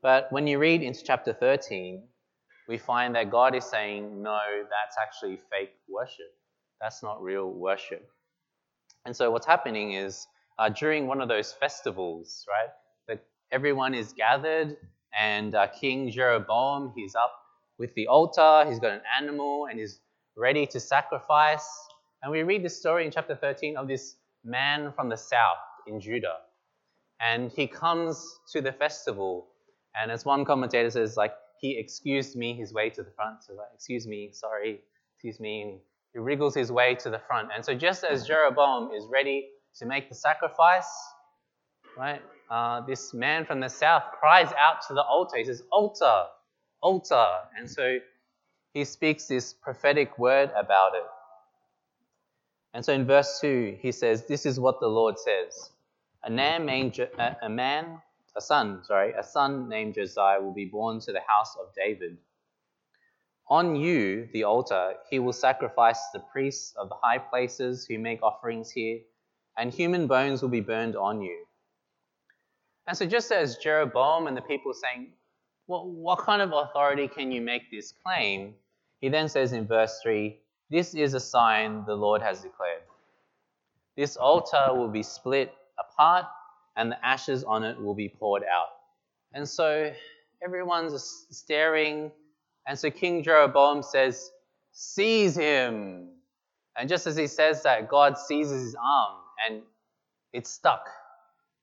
But 0.01 0.32
when 0.32 0.48
you 0.48 0.60
read 0.60 0.82
into 0.82 1.03
chapter 1.03 1.34
13, 1.34 2.03
we 2.68 2.77
find 2.77 3.15
that 3.15 3.32
God 3.32 3.56
is 3.56 3.65
saying, 3.65 4.22
no, 4.22 4.39
that's 4.63 4.96
actually 5.01 5.39
fake 5.51 5.74
worship. 5.89 6.34
That's 6.82 7.03
not 7.03 7.22
real 7.22 7.51
worship. 7.51 8.08
And 9.06 9.15
so 9.15 9.32
what's 9.32 9.46
happening 9.46 9.94
is 9.94 10.25
uh, 10.58 10.70
during 10.70 11.08
one 11.08 11.22
of 11.22 11.27
those 11.27 11.51
festivals, 11.51 12.46
right, 12.48 12.70
that 13.08 13.25
everyone 13.51 13.94
is 13.94 14.13
gathered 14.13 14.77
and 15.18 15.56
uh, 15.56 15.68
King 15.68 16.12
Jeroboam, 16.12 16.94
he's 16.96 17.15
up 17.15 17.34
with 17.77 17.94
the 17.96 18.08
altar, 18.08 18.65
he's 18.68 18.79
got 18.79 18.91
an 18.91 19.01
animal, 19.18 19.68
and 19.70 19.79
he's 19.79 20.00
ready 20.38 20.65
to 20.68 20.79
sacrifice. 20.79 21.68
And 22.22 22.32
we 22.32 22.44
read 22.44 22.63
the 22.63 22.70
story 22.70 23.06
in 23.06 23.12
chapter 23.12 23.36
13 23.36 23.77
of 23.77 23.88
this 23.88 24.15
man 24.44 24.91
from 24.96 25.10
the 25.10 25.18
south 25.18 25.58
in 25.88 26.00
Judah. 26.00 26.38
And 27.20 27.51
he 27.51 27.68
comes 27.68 28.24
to 28.51 28.62
the 28.62 28.72
festival, 28.72 29.48
and 29.96 30.12
as 30.12 30.25
one 30.25 30.46
commentator 30.46 30.89
says, 30.89 31.17
like, 31.17 31.34
he 31.60 31.77
excused 31.77 32.36
me 32.36 32.53
his 32.53 32.74
way 32.74 32.89
to 32.89 33.03
the 33.03 33.12
front. 33.12 33.43
So, 33.43 33.53
like, 33.53 33.67
excuse 33.74 34.08
me, 34.08 34.29
sorry, 34.31 34.79
excuse 35.15 35.39
me. 35.39 35.62
And 35.62 35.79
he 36.13 36.19
wriggles 36.19 36.55
his 36.55 36.72
way 36.72 36.96
to 36.96 37.10
the 37.10 37.19
front. 37.19 37.50
And 37.53 37.63
so, 37.63 37.74
just 37.74 38.03
as 38.03 38.25
Jeroboam 38.25 38.91
is 38.96 39.05
ready 39.12 39.50
to 39.75 39.86
make 39.86 40.10
the 40.10 40.15
sacrifice, 40.15 40.89
right, 41.98 42.22
uh, 42.50 42.81
this 42.81 43.13
man 43.13 43.46
from 43.46 43.60
the 43.60 43.69
south 43.69 44.03
cries 44.19 44.51
out 44.58 44.81
to 44.88 44.93
the 44.93 45.03
altar. 45.03 45.38
He 45.38 45.43
says, 45.43 45.63
Altar, 45.72 46.25
altar. 46.81 47.27
And 47.58 47.69
so 47.69 48.00
he 48.74 48.86
speaks 48.86 49.27
this 49.27 49.53
prophetic 49.53 50.17
word 50.17 50.51
about 50.58 50.96
it. 50.96 51.03
And 52.74 52.84
so 52.86 52.93
in 52.93 53.05
verse 53.05 53.39
2, 53.41 53.77
he 53.81 53.91
says, 53.91 54.25
This 54.25 54.46
is 54.46 54.60
what 54.60 54.79
the 54.79 54.88
Lord 54.88 55.17
says. 55.19 55.72
A 56.24 56.29
man, 56.29 56.69
a 57.41 57.50
man, 57.50 58.01
a 58.39 58.41
son, 58.41 58.81
sorry, 58.86 59.12
a 59.12 59.24
son 59.24 59.67
named 59.67 59.96
Josiah 59.96 60.39
will 60.39 60.53
be 60.53 60.63
born 60.63 61.01
to 61.01 61.12
the 61.12 61.19
house 61.27 61.58
of 61.60 61.75
David. 61.75 62.17
On 63.50 63.75
you, 63.75 64.29
the 64.31 64.46
altar, 64.46 64.93
he 65.10 65.19
will 65.19 65.34
sacrifice 65.34 66.00
the 66.13 66.24
priests 66.31 66.74
of 66.77 66.88
the 66.88 66.96
high 67.03 67.17
places 67.17 67.86
who 67.86 68.00
make 68.00 68.24
offerings 68.24 68.72
here, 68.72 69.00
and 69.58 69.74
human 69.74 70.08
bones 70.08 70.41
will 70.41 70.55
be 70.60 70.62
burned 70.62 70.96
on 70.96 71.22
you. 71.22 71.38
And 72.88 72.98
so, 72.98 73.05
just 73.05 73.29
as 73.34 73.58
Jeroboam 73.58 74.27
and 74.27 74.38
the 74.38 74.41
people 74.53 74.74
saying, 74.74 75.12
Well, 75.67 75.86
what 75.89 76.19
kind 76.19 76.41
of 76.41 76.53
authority 76.53 77.10
can 77.10 77.34
you 77.34 77.41
make 77.41 77.69
this 77.69 77.93
claim? 78.05 78.53
He 79.01 79.10
then 79.10 79.27
says 79.27 79.51
in 79.51 79.67
verse 79.67 80.00
3 80.01 80.39
This 80.69 80.93
is 80.93 81.13
a 81.13 81.19
sign 81.19 81.84
the 81.86 81.96
Lord 81.96 82.22
has 82.22 82.39
declared. 82.39 82.84
This 83.98 84.15
altar 84.15 84.67
will 84.69 84.88
be 84.88 85.03
split 85.03 85.53
apart, 85.77 86.25
and 86.76 86.92
the 86.92 87.06
ashes 87.06 87.44
on 87.44 87.64
it 87.64 87.80
will 87.80 87.96
be 87.96 88.10
poured 88.10 88.44
out. 88.44 88.70
And 89.34 89.48
so, 89.48 89.92
everyone's 90.44 91.26
staring. 91.30 92.12
And 92.68 92.78
so, 92.78 92.90
King 92.90 93.24
Jeroboam 93.24 93.84
says, 93.84 94.32
Seize 94.72 95.36
him. 95.36 96.10
And 96.78 96.88
just 96.88 97.08
as 97.08 97.18
he 97.18 97.28
says 97.28 97.64
that, 97.64 97.90
God 97.90 98.18
seizes 98.18 98.64
his 98.64 98.76
arm 98.76 99.18
and 99.46 99.62
it's 100.32 100.50
stuck, 100.50 100.88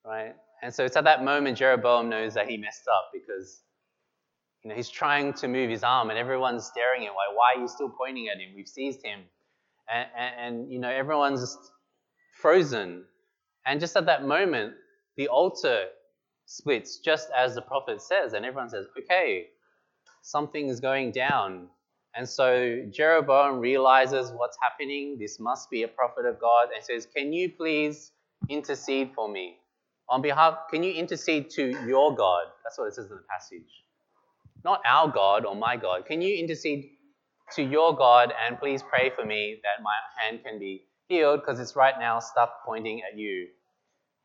right? 0.05 0.35
And 0.63 0.75
so 0.75 0.85
it's 0.85 0.97
at 0.97 1.05
that 1.05 1.25
moment 1.25 1.59
Jeroboam 1.59 2.09
knows 2.09 2.35
that 2.35 2.49
he 2.49 2.57
messed 2.57 2.87
up 2.89 3.11
because 3.13 3.63
you 4.63 4.69
know, 4.69 4.75
he's 4.75 4.89
trying 4.89 5.33
to 5.35 5.49
move 5.49 5.71
his 5.71 5.85
arm 5.85 6.11
and 6.11 6.19
everyone's 6.19 6.67
staring 6.67 7.03
at 7.03 7.09
him. 7.09 7.15
Like, 7.15 7.37
why 7.37 7.55
are 7.55 7.63
you 7.63 7.69
still 7.69 7.89
pointing 7.89 8.29
at 8.29 8.39
him? 8.39 8.55
We've 8.55 8.69
seized 8.69 9.05
him. 9.05 9.21
And, 9.93 10.09
and, 10.19 10.35
and 10.39 10.73
you 10.73 10.79
know, 10.79 10.91
everyone's 10.91 11.41
just 11.41 11.71
frozen. 12.41 13.05
And 13.65 13.81
just 13.81 13.97
at 13.97 14.07
that 14.07 14.25
moment, 14.25 14.75
the 15.17 15.29
altar 15.29 15.87
splits 16.47 16.99
just 16.99 17.29
as 17.37 17.55
the 17.55 17.63
prophet 17.63 18.01
says. 18.03 18.33
And 18.33 18.45
everyone 18.45 18.71
says, 18.71 18.87
okay, 18.99 19.49
something 20.23 20.69
is 20.69 20.81
going 20.81 21.13
down. 21.13 21.69
And 22.15 22.29
so 22.29 22.85
Jeroboam 22.91 23.59
realizes 23.61 24.33
what's 24.33 24.57
happening. 24.63 25.19
This 25.19 25.39
must 25.39 25.71
be 25.71 25.83
a 25.83 25.89
prophet 25.89 26.25
of 26.25 26.41
God 26.41 26.69
and 26.75 26.83
says, 26.83 27.07
Can 27.15 27.33
you 27.33 27.51
please 27.51 28.13
intercede 28.49 29.11
for 29.15 29.29
me? 29.29 29.59
on 30.09 30.23
behalf, 30.23 30.59
can 30.71 30.83
you 30.83 30.93
intercede 30.93 31.51
to 31.51 31.69
your 31.87 32.15
God? 32.15 32.45
That's 32.65 32.79
what 32.79 32.87
it 32.87 32.95
says 32.95 33.11
in 33.11 33.17
the 33.17 33.23
passage. 33.29 33.85
Not 34.65 34.81
our 34.87 35.09
God 35.09 35.45
or 35.45 35.55
my 35.55 35.77
God. 35.77 36.07
Can 36.07 36.23
you 36.23 36.37
intercede 36.37 36.91
to 37.55 37.63
your 37.63 37.97
God 37.97 38.33
and 38.47 38.59
please 38.59 38.83
pray 38.83 39.11
for 39.15 39.25
me 39.25 39.61
that 39.63 39.83
my 39.83 39.95
hand 40.19 40.41
can 40.45 40.59
be 40.59 40.85
healed 41.09 41.41
because 41.41 41.61
it's 41.61 41.77
right 41.77 41.95
now 41.99 42.19
stuck 42.19 42.65
pointing 42.65 43.03
at 43.11 43.19
you. 43.19 43.49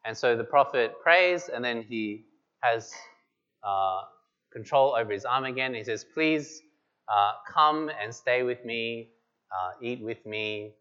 And 0.06 0.18
so 0.18 0.36
the 0.36 0.44
prophet 0.44 0.96
prays 1.04 1.50
and 1.50 1.64
then 1.64 1.84
he 1.84 2.26
has 2.62 2.92
uh, 3.64 4.02
control 4.52 4.96
over 4.96 5.12
his 5.12 5.26
arm 5.26 5.46
again. 5.46 5.74
He 5.74 5.84
says, 5.84 6.06
Please 6.14 6.62
uh, 7.12 7.34
come 7.52 7.90
and 8.02 8.14
stay 8.14 8.44
with 8.44 8.64
me, 8.66 9.10
uh, 9.52 9.72
eat 9.82 10.02
with 10.02 10.26
me. 10.26 10.74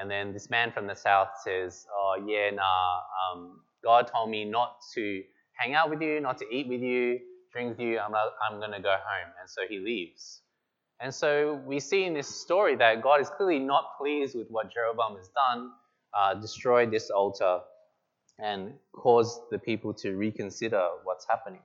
And 0.00 0.10
then 0.10 0.32
this 0.32 0.48
man 0.48 0.72
from 0.72 0.86
the 0.86 0.94
south 0.94 1.28
says, 1.42 1.86
Oh, 1.92 2.16
yeah, 2.26 2.50
nah, 2.50 3.00
um, 3.32 3.60
God 3.84 4.10
told 4.12 4.30
me 4.30 4.44
not 4.44 4.76
to 4.94 5.22
hang 5.54 5.74
out 5.74 5.90
with 5.90 6.00
you, 6.00 6.20
not 6.20 6.38
to 6.38 6.46
eat 6.54 6.68
with 6.68 6.80
you, 6.80 7.18
drink 7.52 7.70
with 7.70 7.80
you. 7.80 7.98
I'm, 7.98 8.14
I'm 8.14 8.58
going 8.58 8.72
to 8.72 8.80
go 8.80 8.90
home. 8.90 9.32
And 9.40 9.48
so 9.48 9.62
he 9.68 9.78
leaves. 9.78 10.42
And 11.00 11.12
so 11.12 11.60
we 11.66 11.80
see 11.80 12.04
in 12.04 12.14
this 12.14 12.28
story 12.28 12.76
that 12.76 13.02
God 13.02 13.20
is 13.20 13.28
clearly 13.28 13.58
not 13.58 13.98
pleased 13.98 14.36
with 14.36 14.46
what 14.50 14.72
Jeroboam 14.72 15.16
has 15.16 15.28
done, 15.30 15.72
uh, 16.16 16.34
destroyed 16.34 16.92
this 16.92 17.10
altar, 17.10 17.60
and 18.38 18.74
cause 18.92 19.40
the 19.50 19.58
people 19.58 19.94
to 19.94 20.12
reconsider 20.16 20.88
what's 21.04 21.26
happening. 21.28 21.60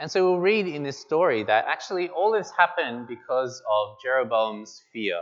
and 0.00 0.10
so 0.10 0.24
we'll 0.30 0.40
read 0.40 0.66
in 0.66 0.82
this 0.82 0.98
story 0.98 1.42
that 1.44 1.66
actually 1.68 2.08
all 2.08 2.32
this 2.32 2.50
happened 2.58 3.06
because 3.06 3.62
of 3.70 3.98
Jeroboam's 4.02 4.82
fear. 4.92 5.20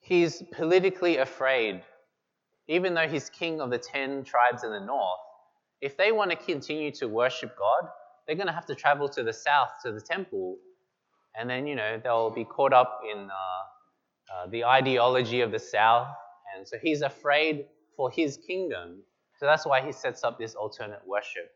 He's 0.00 0.42
politically 0.52 1.18
afraid, 1.18 1.82
even 2.68 2.94
though 2.94 3.08
he's 3.08 3.28
king 3.28 3.60
of 3.60 3.70
the 3.70 3.78
ten 3.78 4.22
tribes 4.22 4.62
in 4.62 4.70
the 4.70 4.80
north. 4.80 5.18
If 5.80 5.96
they 5.96 6.12
want 6.12 6.30
to 6.30 6.36
continue 6.36 6.92
to 6.92 7.08
worship 7.08 7.56
God, 7.58 7.90
they're 8.26 8.36
going 8.36 8.46
to 8.46 8.52
have 8.52 8.66
to 8.66 8.76
travel 8.76 9.08
to 9.10 9.24
the 9.24 9.32
south 9.32 9.70
to 9.84 9.90
the 9.92 10.00
temple, 10.00 10.58
and 11.36 11.50
then 11.50 11.66
you 11.66 11.74
know 11.74 12.00
they'll 12.02 12.30
be 12.30 12.44
caught 12.44 12.72
up 12.72 13.00
in 13.12 13.18
uh, 13.30 14.34
uh, 14.34 14.46
the 14.48 14.64
ideology 14.64 15.40
of 15.40 15.50
the 15.50 15.58
south, 15.58 16.08
and 16.54 16.66
so 16.66 16.76
he's 16.82 17.02
afraid 17.02 17.66
for 17.96 18.10
his 18.10 18.38
kingdom. 18.46 19.02
So 19.38 19.46
that's 19.46 19.66
why 19.66 19.84
he 19.84 19.92
sets 19.92 20.24
up 20.24 20.38
this 20.38 20.54
alternate 20.54 21.02
worship. 21.06 21.50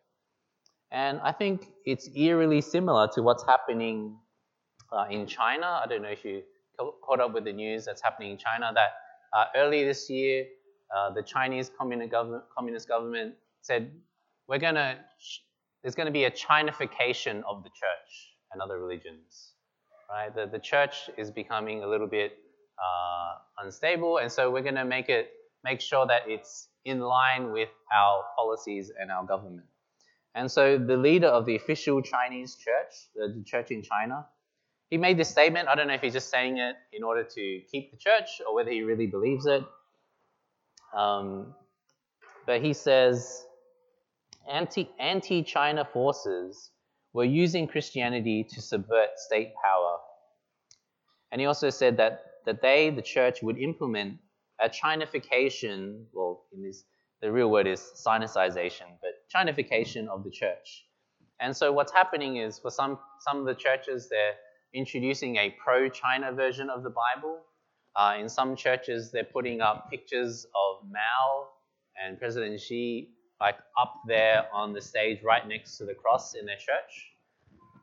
And 0.91 1.21
I 1.23 1.33
think 1.33 1.69
it's 1.85 2.09
eerily 2.17 2.61
similar 2.61 3.09
to 3.15 3.23
what's 3.23 3.45
happening 3.45 4.17
uh, 4.93 5.07
in 5.11 5.27
China. 5.27 5.81
I 5.83 5.87
don't 5.89 6.03
know 6.03 6.09
if 6.09 6.25
you 6.25 6.43
caught 7.03 7.21
up 7.21 7.35
with 7.35 7.45
the 7.45 7.53
news 7.53 7.85
that's 7.85 8.03
happening 8.03 8.33
in 8.33 8.39
China 8.39 8.73
that 8.75 8.91
uh, 9.37 9.45
early 9.55 9.85
this 9.85 10.09
year, 10.09 10.47
uh, 10.97 11.13
the 11.13 11.23
Chinese 11.23 11.71
communist 11.79 12.11
government, 12.11 12.45
communist 12.57 12.89
government 12.89 13.35
said, 13.61 13.91
we're 14.49 14.59
going 14.59 14.77
to, 14.77 14.97
there's 15.83 15.95
going 15.95 16.07
to 16.07 16.13
be 16.13 16.25
a 16.25 16.31
Chinification 16.31 17.43
of 17.47 17.63
the 17.63 17.71
church 17.71 18.33
and 18.53 18.63
other 18.63 18.79
religions. 18.79 19.53
Right? 20.11 20.35
The, 20.35 20.47
the 20.47 20.59
church 20.59 21.11
is 21.19 21.31
becoming 21.31 21.83
a 21.83 21.87
little 21.87 22.07
bit 22.07 22.39
uh, 22.83 23.65
unstable, 23.65 24.19
and 24.19 24.31
so 24.31 24.51
we're 24.51 24.63
going 24.63 24.75
to 24.75 24.85
make 24.85 25.09
it, 25.09 25.31
make 25.65 25.81
sure 25.81 26.07
that 26.07 26.23
it's 26.27 26.69
in 26.85 27.01
line 27.01 27.53
with 27.53 27.69
our 27.95 28.25
policies 28.37 28.91
and 28.99 29.11
our 29.11 29.25
government. 29.25 29.67
And 30.35 30.51
so 30.51 30.79
the 30.79 30.97
leader 30.97 31.27
of 31.27 31.47
the 31.47 31.57
official 31.57 32.01
Chinese 32.01 32.57
church, 32.57 32.95
the 33.15 33.43
church 33.45 33.71
in 33.71 33.83
China, 33.83 34.27
he 34.91 34.97
made 34.97 35.19
this 35.19 35.29
statement. 35.29 35.69
I 35.69 35.75
don't 35.75 35.89
know 35.89 35.95
if 35.95 36.01
he's 36.01 36.13
just 36.15 36.31
saying 36.31 36.59
it 36.59 36.77
in 36.93 37.03
order 37.03 37.25
to 37.25 37.61
keep 37.71 37.91
the 37.91 37.97
church 37.99 38.41
or 38.47 38.55
whether 38.55 38.71
he 38.71 38.83
really 38.83 39.07
believes 39.07 39.47
it. 39.47 39.65
Um, 40.97 41.55
but 42.47 42.63
he 42.63 42.73
says 42.73 43.45
anti 44.51 44.89
anti 44.99 45.43
China 45.43 45.85
forces 45.85 46.71
were 47.13 47.25
using 47.25 47.67
Christianity 47.67 48.45
to 48.45 48.63
subvert 48.63 49.11
state 49.17 49.53
power. 49.63 49.97
And 51.31 51.41
he 51.41 51.47
also 51.47 51.69
said 51.69 51.99
that, 51.99 52.21
that 52.49 52.63
they, 52.63 52.89
the 52.89 53.03
church, 53.03 53.43
would 53.43 53.59
implement 53.59 54.17
a 54.59 54.71
Chinification, 54.71 56.05
well, 56.15 56.47
in 56.53 56.63
this 56.63 56.85
the 57.21 57.31
real 57.31 57.51
word 57.51 57.67
is 57.67 57.83
sinicization, 58.07 58.89
but 59.03 59.11
Chinification 59.35 60.09
of 60.09 60.25
the 60.25 60.31
church. 60.31 60.87
And 61.41 61.55
so 61.55 61.73
what's 61.73 61.93
happening 61.93 62.37
is 62.37 62.59
for 62.59 62.71
some, 62.71 62.99
some 63.21 63.37
of 63.39 63.45
the 63.45 63.55
churches, 63.55 64.09
they're 64.09 64.37
introducing 64.73 65.37
a 65.37 65.55
pro-China 65.63 66.33
version 66.33 66.71
of 66.71 66.83
the 66.83 66.91
Bible. 66.91 67.41
Uh, 67.97 68.15
in 68.19 68.29
some 68.29 68.57
churches, 68.57 69.11
they're 69.13 69.25
putting 69.25 69.61
up 69.61 69.91
pictures 69.91 70.47
of 70.47 70.89
Mao 70.91 71.49
and 72.03 72.19
President 72.19 72.61
Xi 72.61 73.11
like 73.41 73.57
up 73.81 73.95
there 74.07 74.47
on 74.53 74.73
the 74.73 74.81
stage 74.81 75.19
right 75.23 75.47
next 75.47 75.77
to 75.79 75.85
the 75.85 75.95
cross 75.95 76.35
in 76.35 76.47
their 76.47 76.57
church. 76.57 77.13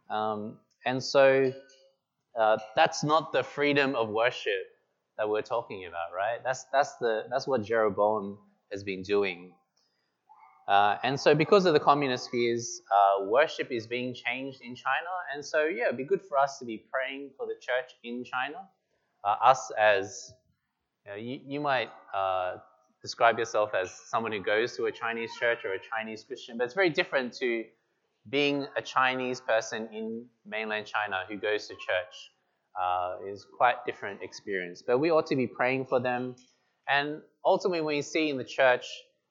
Um, 0.09 0.57
and 0.85 1.03
so 1.03 1.53
uh, 2.39 2.57
that's 2.75 3.03
not 3.03 3.31
the 3.31 3.43
freedom 3.43 3.95
of 3.95 4.09
worship 4.09 4.65
that 5.17 5.29
we're 5.29 5.41
talking 5.41 5.85
about, 5.85 6.15
right? 6.15 6.39
That's, 6.43 6.65
that's, 6.71 6.95
the, 6.97 7.23
that's 7.29 7.47
what 7.47 7.63
Jeroboam 7.63 8.37
has 8.71 8.83
been 8.83 9.01
doing. 9.01 9.53
Uh, 10.67 10.97
and 11.03 11.19
so, 11.19 11.35
because 11.35 11.65
of 11.65 11.73
the 11.73 11.79
communist 11.79 12.31
fears, 12.31 12.81
uh, 12.91 13.25
worship 13.25 13.71
is 13.71 13.85
being 13.85 14.13
changed 14.13 14.61
in 14.61 14.75
China. 14.75 15.09
And 15.33 15.45
so, 15.45 15.65
yeah, 15.65 15.85
it'd 15.85 15.97
be 15.97 16.03
good 16.03 16.21
for 16.23 16.37
us 16.37 16.57
to 16.59 16.65
be 16.65 16.83
praying 16.91 17.29
for 17.37 17.45
the 17.45 17.53
church 17.53 17.91
in 18.03 18.23
China. 18.23 18.57
Uh, 19.23 19.35
us 19.43 19.71
as, 19.79 20.33
you, 21.05 21.11
know, 21.11 21.17
you, 21.17 21.39
you 21.45 21.59
might 21.59 21.89
uh, 22.15 22.57
describe 23.01 23.37
yourself 23.37 23.75
as 23.79 23.91
someone 24.09 24.31
who 24.31 24.41
goes 24.41 24.75
to 24.75 24.85
a 24.85 24.91
Chinese 24.91 25.31
church 25.39 25.59
or 25.63 25.73
a 25.73 25.79
Chinese 25.79 26.23
Christian, 26.23 26.57
but 26.57 26.63
it's 26.63 26.73
very 26.73 26.89
different 26.89 27.33
to 27.33 27.63
being 28.29 28.67
a 28.77 28.81
Chinese 28.81 29.39
person 29.39 29.87
in 29.93 30.25
mainland 30.45 30.85
China 30.85 31.21
who 31.29 31.37
goes 31.37 31.67
to 31.67 31.73
church. 31.73 32.31
Uh, 32.77 33.15
is 33.25 33.47
quite 33.57 33.77
different 33.85 34.21
experience. 34.21 34.83
But 34.85 34.99
we 34.99 35.09
ought 35.09 35.25
to 35.27 35.35
be 35.37 35.47
praying 35.47 35.85
for 35.85 36.01
them 36.01 36.35
and 36.87 37.21
ultimately, 37.43 37.81
when 37.81 37.95
you 37.95 38.01
see 38.01 38.29
in 38.29 38.37
the 38.37 38.43
church 38.43 38.85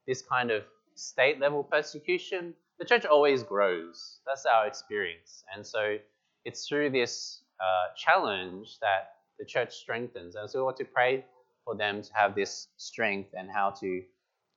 this 0.07 0.23
kind 0.23 0.51
of 0.51 0.65
state 0.95 1.41
level 1.41 1.63
persecution, 1.63 2.55
the 2.79 2.85
church 2.85 3.05
always 3.05 3.43
grows. 3.43 4.21
That's 4.27 4.45
our 4.47 4.67
experience. 4.67 5.45
And 5.55 5.65
so 5.65 5.97
it's 6.45 6.67
through 6.67 6.91
this 6.91 7.43
uh, 7.61 7.95
challenge 7.97 8.79
that 8.81 9.15
the 9.39 9.45
church 9.45 9.75
strengthens. 9.75 10.35
And 10.35 10.51
so 10.51 10.61
we 10.61 10.69
ought 10.69 10.77
to 10.79 10.85
pray 10.85 11.25
for 11.65 11.77
them 11.77 12.03
to 12.03 12.11
have 12.15 12.35
this 12.35 12.69
strength 12.77 13.31
and 13.35 13.49
how 13.51 13.71
to 13.81 14.03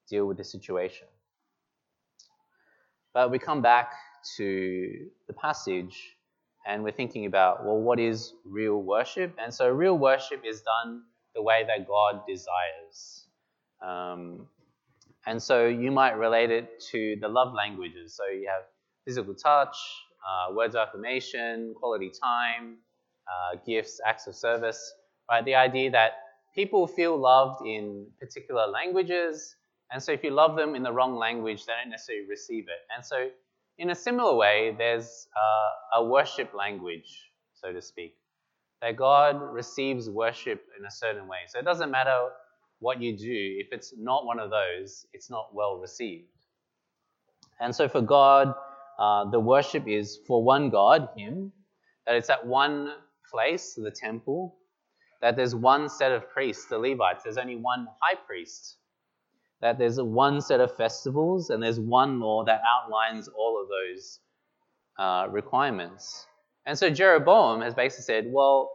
deal 0.10 0.26
with 0.26 0.38
the 0.38 0.44
situation. 0.44 1.08
But 3.14 3.32
we 3.32 3.40
come 3.40 3.62
back 3.62 3.94
to 4.36 5.08
the 5.28 5.34
passage 5.34 6.18
and 6.68 6.84
we're 6.84 6.92
thinking 6.92 7.26
about, 7.26 7.66
well, 7.66 7.78
what 7.78 8.00
is 8.00 8.34
real 8.44 8.82
worship? 8.82 9.34
And 9.42 9.54
so 9.54 9.70
real 9.70 9.98
worship 9.98 10.44
is 10.46 10.62
done 10.62 11.04
the 11.34 11.42
way 11.42 11.64
that 11.66 11.88
God 11.88 12.22
desires. 12.28 13.28
Um, 13.82 14.48
and 15.26 15.42
so 15.42 15.66
you 15.68 15.92
might 15.92 16.18
relate 16.18 16.52
it 16.52 16.82
to 16.92 17.16
the 17.22 17.28
love 17.28 17.54
languages. 17.54 18.16
So 18.16 18.26
you 18.26 18.48
have 18.48 18.64
physical 19.06 19.34
touch, 19.34 19.78
uh, 20.28 20.54
words 20.54 20.76
of 20.76 20.88
affirmation, 20.88 21.74
quality 21.80 22.12
time, 22.22 22.78
uh, 23.28 23.58
gifts, 23.66 24.02
acts 24.06 24.28
of 24.28 24.36
service. 24.36 24.94
Right? 25.30 25.46
The 25.46 25.56
idea 25.56 25.92
that 25.92 26.14
people 26.54 26.88
feel 26.88 27.18
loved 27.18 27.66
in 27.66 28.08
particular 28.20 28.68
languages, 28.68 29.56
and 29.92 30.04
so 30.04 30.12
if 30.12 30.24
you 30.24 30.32
love 30.32 30.58
them 30.58 30.76
in 30.76 30.84
the 30.84 30.92
wrong 30.92 31.16
language, 31.16 31.66
they 31.66 31.74
don't 31.82 31.92
necessarily 31.92 32.26
receive 32.28 32.66
it. 32.68 32.82
And 32.94 33.06
so, 33.06 33.30
in 33.78 33.90
a 33.90 33.96
similar 33.96 34.36
way, 34.36 34.76
there's 34.78 35.28
uh, 35.36 36.00
a 36.00 36.06
worship 36.06 36.54
language, 36.54 37.32
so 37.54 37.72
to 37.72 37.82
speak 37.82 38.16
that 38.82 38.96
God 38.96 39.42
receives 39.42 40.10
worship 40.10 40.64
in 40.78 40.86
a 40.86 40.92
certain 40.92 41.28
way. 41.28 41.38
So 41.48 41.60
it 41.60 41.66
doesn't 41.66 41.90
matter 41.90 42.30
what 42.80 43.02
you 43.02 43.18
do, 43.18 43.26
if 43.60 43.68
it's 43.72 43.94
not 43.98 44.26
one 44.26 44.40
of 44.40 44.52
those, 44.52 45.08
it's 45.14 45.30
not 45.32 45.50
well 45.54 45.78
received. 45.78 46.28
And 47.60 47.76
so 47.76 47.88
for 47.88 48.02
God, 48.02 48.54
uh, 49.00 49.30
the 49.32 49.40
worship 49.40 49.88
is 49.88 50.20
for 50.28 50.44
one 50.44 50.70
God, 50.70 51.10
Him, 51.18 51.52
that 52.06 52.16
it's 52.16 52.30
at 52.30 52.46
one 52.46 52.94
place, 53.32 53.74
the 53.74 53.90
temple, 53.90 54.56
that 55.22 55.36
there's 55.36 55.56
one 55.56 55.90
set 55.90 56.12
of 56.12 56.30
priests, 56.30 56.66
the 56.66 56.78
Levites, 56.78 57.24
there's 57.24 57.40
only 57.40 57.56
one 57.56 57.88
high 58.00 58.18
priest, 58.28 58.78
that 59.62 59.78
there's 59.78 60.00
one 60.00 60.42
set 60.42 60.60
of 60.60 60.76
festivals, 60.76 61.50
and 61.50 61.62
there's 61.62 61.80
one 61.80 62.20
law 62.20 62.44
that 62.46 62.62
outlines 62.68 63.28
all 63.28 63.62
of 63.62 63.68
those 63.70 64.20
uh, 65.00 65.28
requirements. 65.32 66.28
And 66.66 66.78
so 66.78 66.90
Jeroboam 66.90 67.62
has 67.62 67.74
basically 67.74 68.04
said, 68.04 68.26
well, 68.30 68.72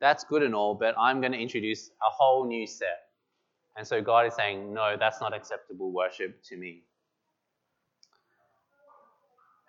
that's 0.00 0.24
good 0.24 0.42
and 0.42 0.54
all, 0.54 0.74
but 0.74 0.94
I'm 0.98 1.20
going 1.20 1.32
to 1.32 1.38
introduce 1.38 1.88
a 1.88 2.10
whole 2.10 2.46
new 2.46 2.66
set. 2.66 3.00
And 3.76 3.86
so 3.86 4.00
God 4.00 4.26
is 4.26 4.34
saying, 4.34 4.72
no, 4.72 4.96
that's 4.98 5.20
not 5.20 5.34
acceptable 5.34 5.92
worship 5.92 6.42
to 6.44 6.56
me. 6.56 6.82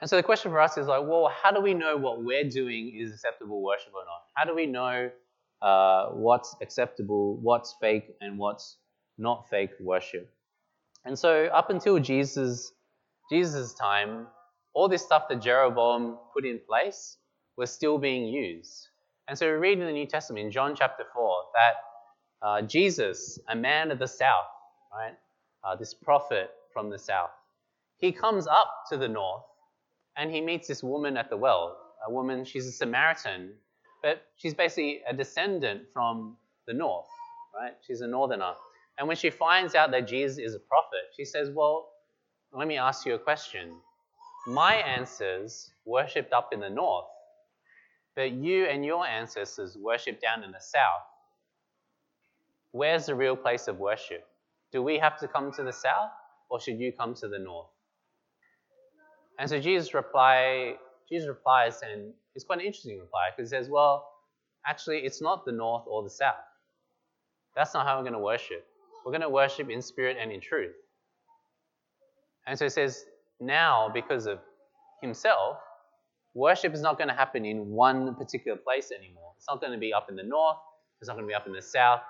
And 0.02 0.10
so 0.10 0.18
the 0.18 0.24
question 0.24 0.52
for 0.52 0.60
us 0.60 0.78
is 0.78 0.88
like, 0.88 1.02
well, 1.04 1.32
how 1.42 1.52
do 1.52 1.62
we 1.62 1.74
know 1.74 1.98
what 1.98 2.24
we're 2.24 2.50
doing 2.50 2.96
is 3.00 3.12
acceptable 3.12 3.64
worship 3.64 3.94
or 3.94 4.04
not? 4.04 4.24
How 4.34 4.46
do 4.46 4.54
we 4.54 4.66
know 4.66 5.10
uh, 5.62 6.08
what's 6.10 6.56
acceptable, 6.62 7.38
what's 7.38 7.76
fake, 7.80 8.16
and 8.22 8.38
what's 8.38 8.78
not 9.18 9.50
fake 9.50 9.72
worship? 9.80 10.30
And 11.06 11.18
so 11.18 11.46
up 11.46 11.70
until 11.70 12.00
Jesus, 12.00 12.72
Jesus' 13.32 13.74
time, 13.74 14.28
all 14.74 14.90
this 14.90 15.04
stuff 15.04 15.28
that 15.30 15.42
Jeroboam 15.42 16.18
put 16.34 16.46
in 16.46 16.60
place 16.68 17.18
was 17.58 17.72
still 17.72 17.98
being 17.98 18.26
used. 18.26 18.90
And 19.28 19.38
so 19.38 19.48
we 19.48 19.54
read 19.54 19.80
in 19.80 19.86
the 19.86 19.92
New 19.92 20.06
Testament, 20.06 20.46
in 20.46 20.52
John 20.52 20.76
chapter 20.76 21.04
4, 21.14 21.44
that 21.54 21.74
uh, 22.46 22.62
Jesus, 22.62 23.40
a 23.48 23.56
man 23.56 23.92
of 23.92 24.00
the 24.00 24.08
south, 24.08 24.46
right, 24.94 25.16
uh, 25.64 25.76
this 25.76 25.94
prophet 25.94 26.52
from 26.74 26.90
the 26.90 27.00
south, 27.00 27.32
he 27.98 28.12
comes 28.12 28.46
up 28.48 28.84
to 28.90 28.98
the 28.98 29.08
north 29.08 29.44
and 30.18 30.32
he 30.32 30.42
meets 30.42 30.68
this 30.68 30.84
woman 30.84 31.18
at 31.18 31.30
the 31.30 31.38
well. 31.38 31.78
A 32.08 32.12
woman, 32.12 32.46
she's 32.46 32.68
a 32.68 32.72
Samaritan, 32.72 33.54
but 34.04 34.22
she's 34.36 34.54
basically 34.54 35.02
a 35.08 35.14
descendant 35.14 35.84
from 35.94 36.38
the 36.68 36.74
north, 36.74 37.08
right? 37.60 37.74
She's 37.88 38.02
a 38.02 38.08
northerner. 38.08 38.54
And 38.98 39.08
when 39.08 39.18
she 39.18 39.30
finds 39.30 39.76
out 39.76 39.92
that 39.92 40.08
Jesus 40.08 40.38
is 40.38 40.56
a 40.56 40.60
prophet, 40.60 41.12
she 41.16 41.26
says, 41.26 41.50
Well, 41.54 41.90
let 42.54 42.68
me 42.68 42.78
ask 42.78 43.06
you 43.06 43.16
a 43.16 43.20
question. 43.20 43.72
My 44.48 44.76
ancestors 44.76 45.72
worshipped 45.86 46.32
up 46.32 46.50
in 46.54 46.60
the 46.60 46.70
north 46.70 47.06
but 48.16 48.32
you 48.32 48.66
and 48.66 48.86
your 48.86 49.06
ancestors 49.06 49.78
worshipped 49.78 50.22
down 50.22 50.44
in 50.44 50.52
the 50.52 50.60
south. 50.60 51.04
Where's 52.72 53.06
the 53.06 53.16
real 53.16 53.36
place 53.36 53.68
of 53.68 53.78
worship? 53.78 54.26
Do 54.72 54.82
we 54.82 54.98
have 54.98 55.20
to 55.20 55.28
come 55.28 55.52
to 55.54 55.64
the 55.64 55.74
south 55.74 56.12
or 56.50 56.60
should 56.60 56.80
you 56.80 56.92
come 56.94 57.14
to 57.16 57.28
the 57.28 57.40
north? 57.40 57.68
And 59.38 59.50
so 59.50 59.60
Jesus 59.60 59.94
reply, 59.94 60.76
Jesus 61.10 61.28
replies, 61.28 61.82
and 61.82 62.14
it's 62.36 62.46
quite 62.46 62.60
an 62.60 62.66
interesting 62.66 63.00
reply 63.00 63.30
because 63.36 63.52
he 63.52 63.58
says, 63.58 63.70
"Well, 63.70 64.10
actually, 64.66 65.00
it's 65.00 65.22
not 65.22 65.44
the 65.46 65.52
north 65.52 65.84
or 65.88 66.04
the 66.04 66.10
south. 66.10 66.36
That's 67.54 67.74
not 67.74 67.86
how 67.86 67.98
we're 67.98 68.04
going 68.04 68.14
to 68.14 68.20
worship. 68.20 68.66
We're 69.06 69.12
going 69.12 69.22
to 69.22 69.30
worship 69.30 69.70
in 69.70 69.82
spirit 69.82 70.18
and 70.20 70.32
in 70.32 70.42
truth." 70.42 70.76
And 72.48 72.58
so 72.58 72.66
he 72.66 72.70
says, 72.70 73.06
now 73.40 73.90
because 73.94 74.28
of 74.28 74.40
himself, 75.02 75.58
worship 76.34 76.74
is 76.74 76.82
not 76.82 76.98
going 76.98 77.08
to 77.08 77.14
happen 77.14 77.46
in 77.46 77.70
one 77.72 78.16
particular 78.16 78.58
place 78.58 78.92
anymore. 78.92 79.34
It's 79.38 79.48
not 79.50 79.62
going 79.62 79.74
to 79.74 79.80
be 79.80 79.94
up 79.94 80.10
in 80.10 80.16
the 80.16 80.24
north. 80.24 80.58
It's 81.02 81.08
not 81.08 81.16
going 81.16 81.26
to 81.26 81.28
be 81.28 81.36
up 81.36 81.48
in 81.48 81.54
the 81.54 81.62
south. 81.62 82.02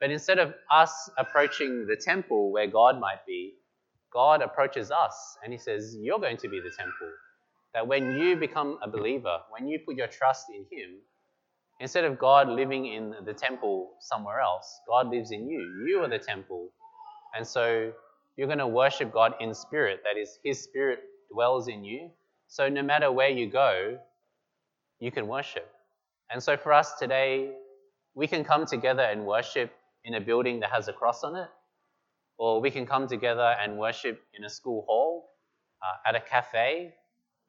But 0.00 0.10
instead 0.10 0.38
of 0.38 0.54
us 0.70 1.08
approaching 1.16 1.86
the 1.86 1.96
temple 1.96 2.52
where 2.52 2.66
God 2.66 3.00
might 3.00 3.24
be, 3.26 3.54
God 4.12 4.42
approaches 4.42 4.90
us 4.90 5.38
and 5.42 5.52
he 5.52 5.58
says, 5.58 5.96
You're 5.98 6.18
going 6.18 6.36
to 6.38 6.48
be 6.48 6.60
the 6.60 6.70
temple. 6.70 7.10
That 7.74 7.86
when 7.86 8.18
you 8.18 8.36
become 8.36 8.78
a 8.82 8.88
believer, 8.88 9.38
when 9.50 9.68
you 9.68 9.78
put 9.86 9.96
your 9.96 10.06
trust 10.06 10.46
in 10.50 10.62
him, 10.70 10.96
instead 11.80 12.04
of 12.04 12.18
God 12.18 12.48
living 12.48 12.86
in 12.86 13.14
the 13.24 13.34
temple 13.34 13.92
somewhere 14.00 14.40
else, 14.40 14.80
God 14.88 15.08
lives 15.08 15.30
in 15.30 15.48
you. 15.48 15.86
You 15.86 16.00
are 16.02 16.08
the 16.08 16.18
temple. 16.18 16.70
And 17.36 17.46
so 17.46 17.92
you're 18.36 18.46
going 18.46 18.58
to 18.58 18.66
worship 18.66 19.12
God 19.12 19.34
in 19.40 19.54
spirit. 19.54 20.00
That 20.04 20.18
is, 20.20 20.38
his 20.44 20.62
spirit 20.62 21.00
dwells 21.32 21.68
in 21.68 21.84
you. 21.84 22.10
So 22.48 22.68
no 22.68 22.82
matter 22.82 23.10
where 23.12 23.28
you 23.28 23.50
go, 23.50 23.98
you 25.00 25.10
can 25.10 25.26
worship. 25.26 25.68
And 26.30 26.42
so 26.42 26.56
for 26.56 26.72
us 26.72 26.94
today, 26.98 27.52
we 28.14 28.26
can 28.26 28.44
come 28.44 28.64
together 28.64 29.02
and 29.02 29.26
worship 29.26 29.72
in 30.04 30.14
a 30.14 30.20
building 30.20 30.60
that 30.60 30.70
has 30.70 30.88
a 30.88 30.92
cross 30.92 31.22
on 31.24 31.36
it, 31.36 31.48
or 32.38 32.60
we 32.60 32.70
can 32.70 32.86
come 32.86 33.06
together 33.06 33.56
and 33.60 33.78
worship 33.78 34.22
in 34.34 34.44
a 34.44 34.48
school 34.48 34.84
hall, 34.88 35.30
uh, 35.82 36.08
at 36.08 36.14
a 36.14 36.20
cafe, 36.20 36.94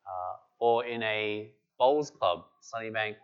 uh, 0.06 0.36
or 0.60 0.86
in 0.86 1.02
a 1.04 1.52
bowls 1.78 2.10
club, 2.10 2.46
Sunnybank 2.62 3.16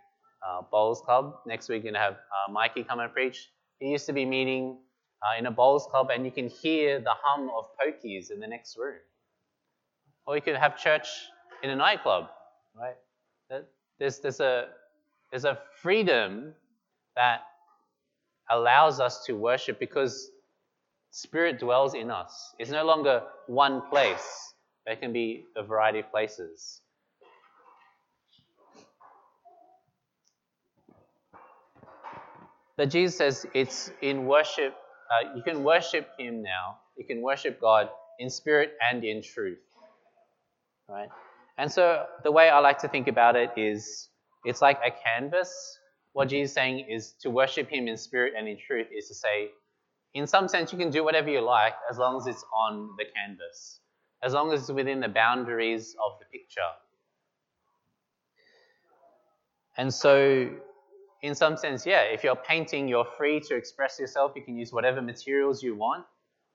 uh, 0.48 0.62
Bowls 0.72 1.02
Club. 1.02 1.36
Next 1.46 1.70
week, 1.70 1.80
we're 1.84 1.92
going 1.92 1.94
to 1.94 2.00
have 2.00 2.14
uh, 2.14 2.52
Mikey 2.52 2.84
come 2.84 3.00
and 3.00 3.12
preach. 3.12 3.50
He 3.80 3.88
used 3.88 4.06
to 4.08 4.14
be 4.14 4.26
meeting 4.26 4.78
uh, 5.22 5.40
in 5.40 5.46
a 5.46 5.52
bowls 5.52 5.88
club, 5.90 6.10
and 6.14 6.26
you 6.26 6.32
can 6.32 6.48
hear 6.50 7.00
the 7.00 7.14
hum 7.22 7.50
of 7.58 7.66
pokies 7.82 8.32
in 8.32 8.40
the 8.40 8.48
next 8.48 8.78
room. 8.78 9.00
Or 10.26 10.36
you 10.36 10.42
could 10.42 10.56
have 10.56 10.78
church 10.78 11.08
in 11.64 11.70
a 11.70 11.76
nightclub, 11.76 12.28
right? 12.76 12.96
There's, 14.00 14.20
there's, 14.20 14.40
a, 14.40 14.68
there's 15.32 15.46
a 15.46 15.60
freedom 15.82 16.54
that 17.16 17.42
allows 18.50 19.00
us 19.00 19.24
to 19.26 19.34
worship 19.34 19.80
because 19.80 20.30
Spirit 21.12 21.60
dwells 21.60 21.94
in 21.94 22.10
us. 22.10 22.56
It's 22.60 22.72
no 22.72 22.84
longer 22.86 23.24
one 23.48 23.82
place, 23.90 24.54
there 24.86 24.96
can 24.96 25.14
be 25.14 25.46
a 25.56 25.64
variety 25.64 26.00
of 26.00 26.12
places. 26.12 26.82
But 32.78 32.90
Jesus 32.90 33.18
says 33.18 33.46
it's 33.54 33.92
in 34.02 34.26
worship, 34.26 34.76
uh, 35.12 35.36
you 35.36 35.44
can 35.44 35.64
worship 35.64 36.08
Him 36.18 36.42
now. 36.42 36.80
You 36.98 37.06
can 37.06 37.22
worship 37.22 37.60
God 37.60 37.90
in 38.20 38.30
spirit 38.30 38.74
and 38.92 39.04
in 39.04 39.22
truth. 39.22 39.60
Right? 40.88 41.10
And 41.58 41.72
so 41.72 42.06
the 42.24 42.32
way 42.32 42.50
I 42.50 42.60
like 42.60 42.80
to 42.80 42.88
think 42.88 43.08
about 43.08 43.36
it 43.36 43.52
is 43.58 44.10
it's 44.44 44.62
like 44.62 44.80
a 44.86 44.92
canvas. 44.92 45.80
What 46.14 46.30
Jesus 46.30 46.52
is 46.52 46.56
saying 46.56 46.88
is 46.90 47.14
to 47.22 47.30
worship 47.30 47.70
Him 47.70 47.88
in 47.88 47.98
spirit 47.98 48.34
and 48.38 48.48
in 48.48 48.58
truth 48.58 48.88
is 48.96 49.08
to 49.08 49.16
say, 49.16 49.50
in 50.14 50.28
some 50.28 50.48
sense, 50.48 50.72
you 50.72 50.78
can 50.78 50.92
do 50.92 51.04
whatever 51.04 51.30
you 51.30 51.42
like 51.42 51.74
as 51.90 51.98
long 51.98 52.18
as 52.18 52.28
it's 52.28 52.46
on 52.56 52.90
the 52.98 53.06
canvas, 53.16 53.80
as 54.22 54.34
long 54.34 54.52
as 54.52 54.62
it's 54.62 54.72
within 54.72 55.00
the 55.00 55.08
boundaries 55.08 55.96
of 56.06 56.20
the 56.20 56.26
picture. 56.26 56.62
And 59.76 59.92
so, 59.92 60.50
in 61.24 61.34
some 61.34 61.58
sense, 61.58 61.86
yeah, 61.86 62.02
if 62.02 62.24
you're 62.24 62.36
painting, 62.36 62.88
you're 62.88 63.08
free 63.18 63.40
to 63.42 63.56
express 63.56 64.00
yourself. 64.00 64.34
You 64.36 64.44
can 64.44 64.58
use 64.58 64.72
whatever 64.72 65.02
materials 65.02 65.64
you 65.64 65.76
want, 65.76 66.06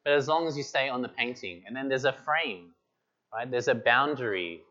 but 0.05 0.13
as 0.15 0.29
long 0.29 0.47
as 0.47 0.57
you 0.57 0.63
stay 0.63 0.89
on 0.89 1.03
the 1.03 1.09
painting. 1.09 1.63
And 1.67 1.75
then 1.75 1.89
there's 1.89 2.05
a 2.05 2.13
frame, 2.13 2.71
right? 3.35 3.51
There's 3.51 3.69
a 3.69 3.75
boundary 3.75 4.63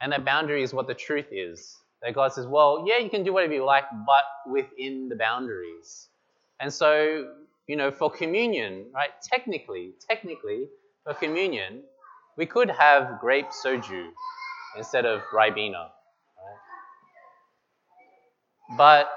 and 0.00 0.12
that 0.12 0.24
boundary 0.24 0.62
is 0.62 0.74
what 0.74 0.86
the 0.86 0.94
truth 0.94 1.28
is. 1.32 1.76
That 2.02 2.14
God 2.14 2.32
says, 2.32 2.46
well, 2.46 2.84
yeah, 2.86 2.98
you 2.98 3.08
can 3.08 3.24
do 3.24 3.32
whatever 3.32 3.54
you 3.54 3.64
like, 3.64 3.84
but 4.06 4.24
within 4.52 5.08
the 5.08 5.16
boundaries. 5.16 6.08
And 6.60 6.72
so, 6.72 7.32
you 7.66 7.76
know, 7.76 7.90
for 7.90 8.10
communion, 8.10 8.86
right, 8.94 9.10
technically, 9.22 9.92
technically, 10.06 10.68
for 11.04 11.14
communion, 11.14 11.82
we 12.36 12.44
could 12.46 12.68
have 12.68 13.20
grape 13.20 13.48
soju 13.64 14.08
instead 14.76 15.06
of 15.06 15.22
ribena. 15.32 15.88
But 18.76 19.10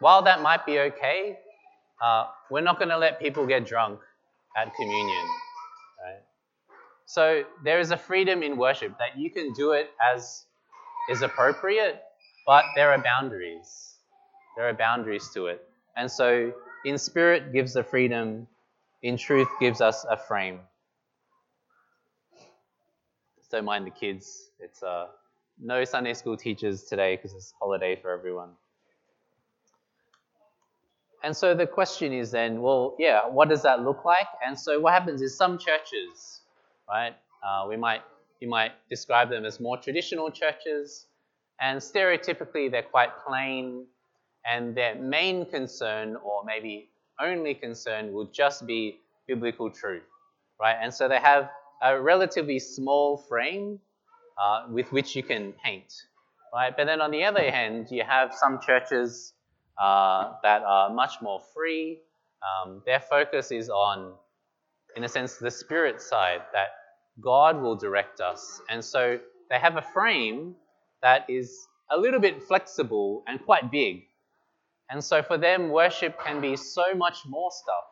while 0.00 0.22
that 0.22 0.42
might 0.42 0.64
be 0.66 0.78
okay, 0.80 1.38
uh, 2.02 2.26
we're 2.50 2.62
not 2.62 2.78
going 2.78 2.88
to 2.88 2.98
let 2.98 3.20
people 3.20 3.46
get 3.46 3.66
drunk 3.66 4.00
at 4.56 4.74
communion. 4.74 5.26
Right? 6.02 6.22
So 7.06 7.44
there 7.62 7.80
is 7.80 7.90
a 7.90 7.96
freedom 7.96 8.42
in 8.42 8.56
worship 8.56 8.98
that 8.98 9.18
you 9.18 9.30
can 9.30 9.52
do 9.52 9.72
it 9.72 9.90
as 10.14 10.46
is 11.10 11.22
appropriate, 11.22 12.02
but 12.46 12.64
there 12.76 12.92
are 12.92 13.02
boundaries. 13.02 13.96
There 14.56 14.68
are 14.68 14.74
boundaries 14.74 15.28
to 15.34 15.46
it. 15.46 15.62
And 15.96 16.10
so 16.10 16.52
in 16.84 16.98
spirit 16.98 17.52
gives 17.52 17.74
the 17.74 17.82
freedom, 17.82 18.46
in 19.02 19.16
truth 19.16 19.48
gives 19.60 19.80
us 19.80 20.06
a 20.08 20.16
frame. 20.16 20.60
Don't 23.50 23.64
mind 23.64 23.84
the 23.84 23.90
kids. 23.90 24.50
It's 24.60 24.82
uh, 24.82 25.08
no 25.60 25.84
Sunday 25.84 26.14
school 26.14 26.36
teachers 26.36 26.84
today 26.84 27.16
because 27.16 27.34
it's 27.34 27.52
holiday 27.60 27.96
for 27.96 28.10
everyone. 28.10 28.50
And 31.22 31.36
so 31.36 31.54
the 31.54 31.66
question 31.66 32.12
is 32.12 32.30
then, 32.30 32.62
well, 32.62 32.96
yeah, 32.98 33.26
what 33.28 33.48
does 33.48 33.62
that 33.62 33.82
look 33.82 34.04
like? 34.04 34.26
And 34.46 34.58
so 34.58 34.80
what 34.80 34.94
happens 34.94 35.20
is 35.20 35.36
some 35.36 35.58
churches, 35.58 36.40
right? 36.88 37.14
Uh, 37.42 37.66
we 37.68 37.76
might 37.76 38.02
you 38.40 38.48
might 38.48 38.72
describe 38.88 39.28
them 39.28 39.44
as 39.44 39.60
more 39.60 39.76
traditional 39.76 40.30
churches, 40.30 41.06
and 41.60 41.78
stereotypically 41.78 42.70
they're 42.70 42.82
quite 42.82 43.10
plain, 43.26 43.84
and 44.50 44.74
their 44.74 44.94
main 44.94 45.44
concern, 45.44 46.16
or 46.16 46.42
maybe 46.44 46.88
only 47.20 47.54
concern, 47.54 48.14
would 48.14 48.32
just 48.32 48.66
be 48.66 48.98
biblical 49.28 49.70
truth, 49.70 50.08
right? 50.58 50.76
And 50.80 50.92
so 50.92 51.06
they 51.06 51.18
have 51.18 51.50
a 51.82 52.00
relatively 52.00 52.58
small 52.58 53.18
frame 53.18 53.78
uh, 54.42 54.66
with 54.70 54.90
which 54.90 55.14
you 55.14 55.22
can 55.22 55.52
paint, 55.62 55.92
right? 56.54 56.74
But 56.74 56.86
then 56.86 57.02
on 57.02 57.10
the 57.10 57.24
other 57.24 57.50
hand, 57.50 57.88
you 57.90 58.04
have 58.04 58.32
some 58.32 58.58
churches 58.60 59.34
uh, 59.80 60.34
that 60.42 60.62
are 60.62 60.90
much 60.92 61.22
more 61.22 61.40
free. 61.54 61.98
Um, 62.42 62.82
their 62.84 63.00
focus 63.00 63.50
is 63.50 63.68
on, 63.70 64.12
in 64.96 65.04
a 65.04 65.08
sense, 65.08 65.36
the 65.36 65.50
spirit 65.50 66.00
side 66.00 66.42
that 66.52 66.68
God 67.20 67.60
will 67.60 67.76
direct 67.76 68.20
us. 68.20 68.60
And 68.68 68.84
so 68.84 69.18
they 69.48 69.58
have 69.58 69.76
a 69.76 69.82
frame 69.82 70.54
that 71.02 71.24
is 71.28 71.66
a 71.90 71.98
little 71.98 72.20
bit 72.20 72.42
flexible 72.42 73.24
and 73.26 73.42
quite 73.44 73.70
big. 73.70 74.04
And 74.90 75.02
so 75.02 75.22
for 75.22 75.38
them, 75.38 75.70
worship 75.70 76.18
can 76.22 76.40
be 76.40 76.56
so 76.56 76.94
much 76.94 77.18
more 77.26 77.50
stuff. 77.50 77.84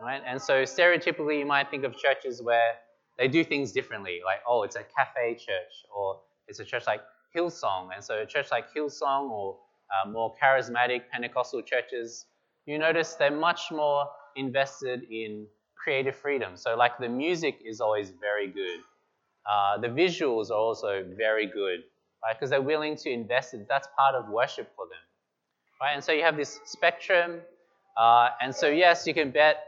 Right? 0.00 0.22
And 0.26 0.40
so 0.40 0.64
stereotypically, 0.64 1.38
you 1.38 1.46
might 1.46 1.70
think 1.70 1.84
of 1.84 1.96
churches 1.96 2.42
where 2.42 2.74
they 3.18 3.28
do 3.28 3.44
things 3.44 3.72
differently, 3.72 4.20
like, 4.24 4.40
oh, 4.46 4.64
it's 4.64 4.76
a 4.76 4.82
cafe 4.96 5.34
church, 5.34 5.84
or 5.94 6.20
it's 6.48 6.60
a 6.60 6.64
church 6.64 6.84
like 6.86 7.00
Hillsong. 7.34 7.90
And 7.94 8.02
so 8.02 8.18
a 8.18 8.26
church 8.26 8.48
like 8.50 8.74
Hillsong 8.74 9.30
or 9.30 9.58
uh, 9.94 10.08
more 10.08 10.34
charismatic 10.42 11.02
Pentecostal 11.12 11.62
churches, 11.62 12.26
you 12.66 12.78
notice 12.78 13.14
they're 13.14 13.30
much 13.30 13.70
more 13.70 14.06
invested 14.36 15.04
in 15.10 15.46
creative 15.76 16.16
freedom. 16.16 16.56
So, 16.56 16.76
like 16.76 16.98
the 16.98 17.08
music 17.08 17.60
is 17.64 17.80
always 17.80 18.10
very 18.20 18.48
good. 18.48 18.80
Uh, 19.50 19.78
the 19.78 19.88
visuals 19.88 20.50
are 20.50 20.54
also 20.58 21.04
very 21.16 21.46
good, 21.46 21.80
right? 22.22 22.34
Because 22.34 22.50
they're 22.50 22.62
willing 22.62 22.96
to 22.96 23.10
invest 23.10 23.52
in 23.54 23.66
that's 23.68 23.88
part 23.96 24.14
of 24.14 24.28
worship 24.28 24.70
for 24.74 24.86
them, 24.86 25.04
right? 25.80 25.92
And 25.92 26.02
so 26.02 26.12
you 26.12 26.22
have 26.22 26.36
this 26.36 26.60
spectrum. 26.64 27.40
Uh, 27.96 28.30
and 28.40 28.54
so, 28.54 28.68
yes, 28.68 29.06
you 29.06 29.14
can 29.14 29.30
bet 29.30 29.58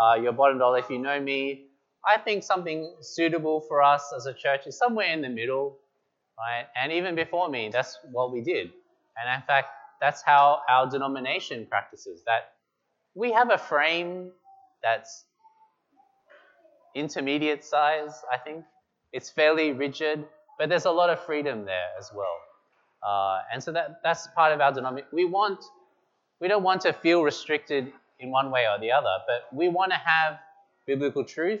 uh, 0.00 0.14
your 0.14 0.32
bottom 0.32 0.58
dollar 0.58 0.78
if 0.78 0.88
you 0.88 0.98
know 0.98 1.20
me. 1.20 1.66
I 2.06 2.18
think 2.18 2.44
something 2.44 2.94
suitable 3.00 3.60
for 3.60 3.82
us 3.82 4.12
as 4.16 4.26
a 4.26 4.32
church 4.32 4.66
is 4.66 4.78
somewhere 4.78 5.12
in 5.12 5.20
the 5.20 5.28
middle, 5.28 5.78
right? 6.38 6.66
And 6.76 6.92
even 6.92 7.14
before 7.14 7.48
me, 7.48 7.68
that's 7.72 7.98
what 8.10 8.32
we 8.32 8.40
did. 8.40 8.70
And 9.18 9.40
in 9.40 9.46
fact, 9.46 9.68
that's 10.00 10.22
how 10.22 10.60
our 10.68 10.88
denomination 10.88 11.66
practices 11.66 12.22
that 12.26 12.52
we 13.14 13.32
have 13.32 13.50
a 13.50 13.58
frame 13.58 14.30
that's 14.82 15.24
intermediate 16.94 17.64
size, 17.64 18.22
I 18.32 18.38
think. 18.38 18.64
It's 19.12 19.30
fairly 19.30 19.72
rigid, 19.72 20.24
but 20.58 20.68
there's 20.68 20.84
a 20.84 20.90
lot 20.90 21.10
of 21.10 21.20
freedom 21.20 21.64
there 21.64 21.88
as 21.98 22.10
well. 22.14 22.36
Uh, 23.06 23.40
and 23.52 23.62
so 23.62 23.72
that, 23.72 24.00
that's 24.02 24.26
part 24.34 24.52
of 24.52 24.60
our 24.60 24.72
denomination. 24.72 25.08
We 25.12 25.24
want, 25.24 25.64
we 26.40 26.48
don't 26.48 26.62
want 26.62 26.82
to 26.82 26.92
feel 26.92 27.22
restricted 27.22 27.92
in 28.20 28.30
one 28.30 28.50
way 28.50 28.66
or 28.66 28.78
the 28.78 28.90
other, 28.90 29.14
but 29.26 29.54
we 29.56 29.68
want 29.68 29.92
to 29.92 29.98
have 29.98 30.38
biblical 30.86 31.24
truth, 31.24 31.60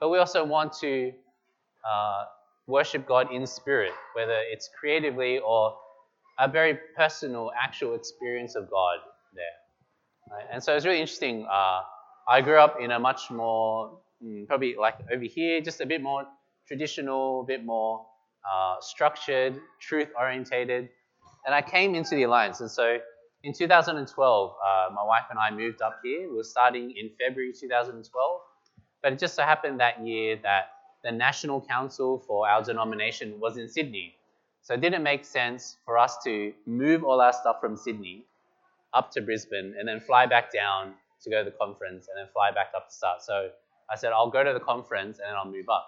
but 0.00 0.08
we 0.08 0.18
also 0.18 0.44
want 0.44 0.72
to 0.80 1.12
uh, 1.88 2.24
worship 2.66 3.06
God 3.06 3.32
in 3.32 3.46
spirit, 3.46 3.92
whether 4.14 4.36
it's 4.50 4.68
creatively 4.78 5.38
or 5.38 5.76
a 6.38 6.48
very 6.48 6.78
personal, 6.96 7.50
actual 7.60 7.94
experience 7.94 8.54
of 8.54 8.70
God 8.70 8.98
there. 9.34 10.36
Right? 10.36 10.46
And 10.52 10.62
so 10.62 10.74
it's 10.74 10.86
really 10.86 11.00
interesting. 11.00 11.46
Uh, 11.50 11.80
I 12.28 12.40
grew 12.42 12.58
up 12.58 12.76
in 12.80 12.90
a 12.92 12.98
much 12.98 13.30
more, 13.30 13.98
mm, 14.22 14.46
probably 14.46 14.76
like 14.78 14.96
over 15.12 15.24
here, 15.24 15.60
just 15.60 15.80
a 15.80 15.86
bit 15.86 16.02
more 16.02 16.24
traditional, 16.66 17.40
a 17.40 17.44
bit 17.44 17.64
more 17.64 18.06
uh, 18.48 18.76
structured, 18.80 19.58
truth 19.80 20.08
orientated. 20.18 20.90
And 21.46 21.54
I 21.54 21.62
came 21.62 21.94
into 21.94 22.14
the 22.14 22.24
Alliance. 22.24 22.60
And 22.60 22.70
so 22.70 22.98
in 23.42 23.52
2012, 23.52 24.50
uh, 24.50 24.94
my 24.94 25.02
wife 25.02 25.24
and 25.30 25.38
I 25.38 25.50
moved 25.50 25.80
up 25.82 26.00
here. 26.04 26.28
We 26.28 26.36
were 26.36 26.44
starting 26.44 26.92
in 26.96 27.10
February 27.18 27.52
2012. 27.58 28.40
But 29.02 29.12
it 29.12 29.18
just 29.18 29.34
so 29.34 29.42
happened 29.42 29.80
that 29.80 30.06
year 30.06 30.38
that 30.42 30.70
the 31.04 31.12
National 31.12 31.60
Council 31.60 32.22
for 32.26 32.48
our 32.48 32.62
denomination 32.62 33.38
was 33.40 33.56
in 33.56 33.68
Sydney. 33.68 34.17
So 34.68 34.74
it 34.74 34.82
didn't 34.82 35.02
make 35.02 35.24
sense 35.24 35.78
for 35.86 35.96
us 35.96 36.18
to 36.24 36.52
move 36.66 37.02
all 37.02 37.22
our 37.22 37.32
stuff 37.32 37.56
from 37.58 37.74
Sydney 37.74 38.26
up 38.92 39.10
to 39.12 39.22
Brisbane 39.22 39.74
and 39.78 39.88
then 39.88 39.98
fly 39.98 40.26
back 40.26 40.52
down 40.52 40.92
to 41.22 41.30
go 41.30 41.42
to 41.42 41.50
the 41.50 41.56
conference 41.56 42.06
and 42.06 42.18
then 42.18 42.30
fly 42.34 42.50
back 42.50 42.72
up 42.76 42.86
to 42.90 42.94
start. 42.94 43.22
So 43.22 43.48
I 43.90 43.96
said, 43.96 44.12
I'll 44.12 44.28
go 44.28 44.44
to 44.44 44.52
the 44.52 44.60
conference 44.60 45.20
and 45.20 45.30
then 45.30 45.36
I'll 45.36 45.50
move 45.50 45.70
up. 45.70 45.86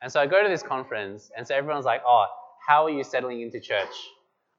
And 0.00 0.12
so 0.12 0.20
I 0.20 0.28
go 0.28 0.40
to 0.44 0.48
this 0.48 0.62
conference, 0.62 1.32
and 1.36 1.44
so 1.44 1.56
everyone's 1.56 1.86
like, 1.86 2.02
oh, 2.06 2.26
how 2.64 2.84
are 2.84 2.90
you 2.90 3.02
settling 3.02 3.40
into 3.40 3.58
church? 3.58 3.88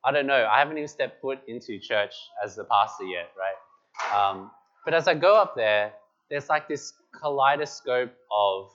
I 0.03 0.11
don't 0.11 0.27
know. 0.27 0.49
I 0.51 0.59
haven't 0.59 0.75
even 0.75 0.89
stepped 0.89 1.21
foot 1.21 1.39
into 1.47 1.79
church 1.79 2.13
as 2.43 2.57
the 2.57 2.65
pastor 2.65 3.05
yet, 3.05 3.29
right? 3.39 4.29
Um, 4.31 4.51
but 4.83 4.93
as 4.93 5.07
I 5.07 5.13
go 5.13 5.33
up 5.33 5.55
there, 5.55 5.93
there's 6.29 6.49
like 6.49 6.67
this 6.67 6.91
kaleidoscope 7.21 8.11
of 8.35 8.69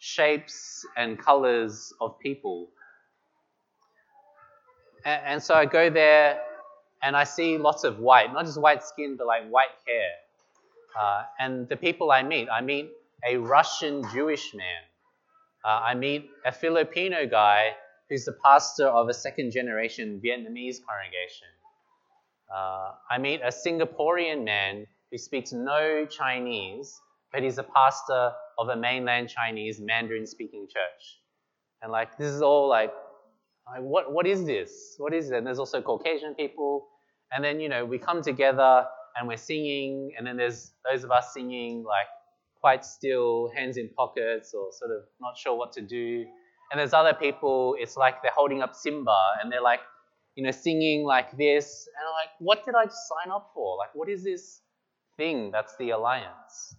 shapes 0.00 0.84
and 0.98 1.18
colors 1.18 1.94
of 2.02 2.18
people. 2.18 2.68
And, 5.04 5.22
and, 5.24 5.42
so 5.42 5.54
I 5.54 5.66
go 5.66 5.90
there 5.90 6.40
and 7.02 7.16
I 7.16 7.24
see 7.24 7.58
lots 7.58 7.84
of 7.84 7.98
white, 7.98 8.32
not 8.32 8.44
just 8.44 8.60
white 8.60 8.82
skin, 8.82 9.16
but 9.16 9.26
like 9.26 9.48
white 9.48 9.74
hair. 9.86 10.10
Uh, 10.98 11.22
and 11.38 11.68
the 11.68 11.76
people 11.76 12.10
I 12.10 12.22
meet, 12.22 12.48
I 12.50 12.60
meet 12.60 12.90
a 13.28 13.36
Russian 13.36 14.02
Jewish 14.12 14.54
man. 14.54 14.82
Uh, 15.64 15.80
I 15.84 15.94
meet 15.94 16.30
a 16.44 16.52
Filipino 16.52 17.26
guy 17.26 17.70
who's 18.08 18.24
the 18.24 18.36
pastor 18.44 18.86
of 18.86 19.08
a 19.08 19.14
second 19.14 19.52
generation 19.52 20.20
Vietnamese 20.24 20.78
congregation. 20.84 21.48
Uh, 22.54 22.92
I 23.10 23.18
meet 23.18 23.40
a 23.42 23.48
Singaporean 23.48 24.44
man 24.44 24.86
who 25.10 25.18
speaks 25.18 25.52
no 25.52 26.06
Chinese 26.06 27.00
but 27.32 27.42
he's 27.42 27.58
a 27.58 27.62
pastor 27.62 28.32
of 28.58 28.68
a 28.68 28.76
mainland 28.76 29.28
Chinese 29.28 29.80
Mandarin 29.80 30.26
speaking 30.26 30.66
church. 30.66 31.20
And 31.82 31.92
like, 31.92 32.16
this 32.16 32.28
is 32.28 32.42
all 32.42 32.68
like, 32.68 32.92
like, 33.72 33.82
what, 33.82 34.12
what 34.12 34.26
is 34.26 34.44
this? 34.44 34.94
What 34.98 35.12
is 35.12 35.30
it? 35.30 35.36
And 35.36 35.46
there's 35.46 35.58
also 35.58 35.80
Caucasian 35.82 36.34
people. 36.34 36.88
And 37.32 37.44
then, 37.44 37.60
you 37.60 37.68
know, 37.68 37.84
we 37.84 37.98
come 37.98 38.22
together 38.22 38.86
and 39.16 39.28
we're 39.28 39.36
singing, 39.36 40.12
and 40.16 40.26
then 40.26 40.36
there's 40.36 40.72
those 40.90 41.04
of 41.04 41.10
us 41.10 41.34
singing 41.34 41.82
like 41.82 42.06
quite 42.60 42.84
still, 42.84 43.50
hands 43.54 43.76
in 43.76 43.88
pockets, 43.96 44.54
or 44.54 44.68
sort 44.72 44.90
of 44.90 45.04
not 45.20 45.36
sure 45.36 45.56
what 45.56 45.72
to 45.72 45.82
do. 45.82 46.24
And 46.70 46.78
there's 46.78 46.92
other 46.92 47.14
people, 47.14 47.76
it's 47.78 47.96
like 47.96 48.22
they're 48.22 48.32
holding 48.34 48.62
up 48.62 48.74
Simba 48.74 49.16
and 49.42 49.50
they're 49.50 49.62
like, 49.62 49.80
you 50.34 50.44
know, 50.44 50.50
singing 50.50 51.04
like 51.04 51.36
this. 51.36 51.88
And 51.96 52.06
I'm 52.06 52.14
like, 52.14 52.30
what 52.38 52.64
did 52.64 52.74
I 52.74 52.84
sign 52.84 53.32
up 53.32 53.50
for? 53.54 53.76
Like, 53.76 53.94
what 53.94 54.08
is 54.08 54.22
this 54.22 54.60
thing 55.16 55.50
that's 55.50 55.76
the 55.78 55.90
alliance? 55.90 56.76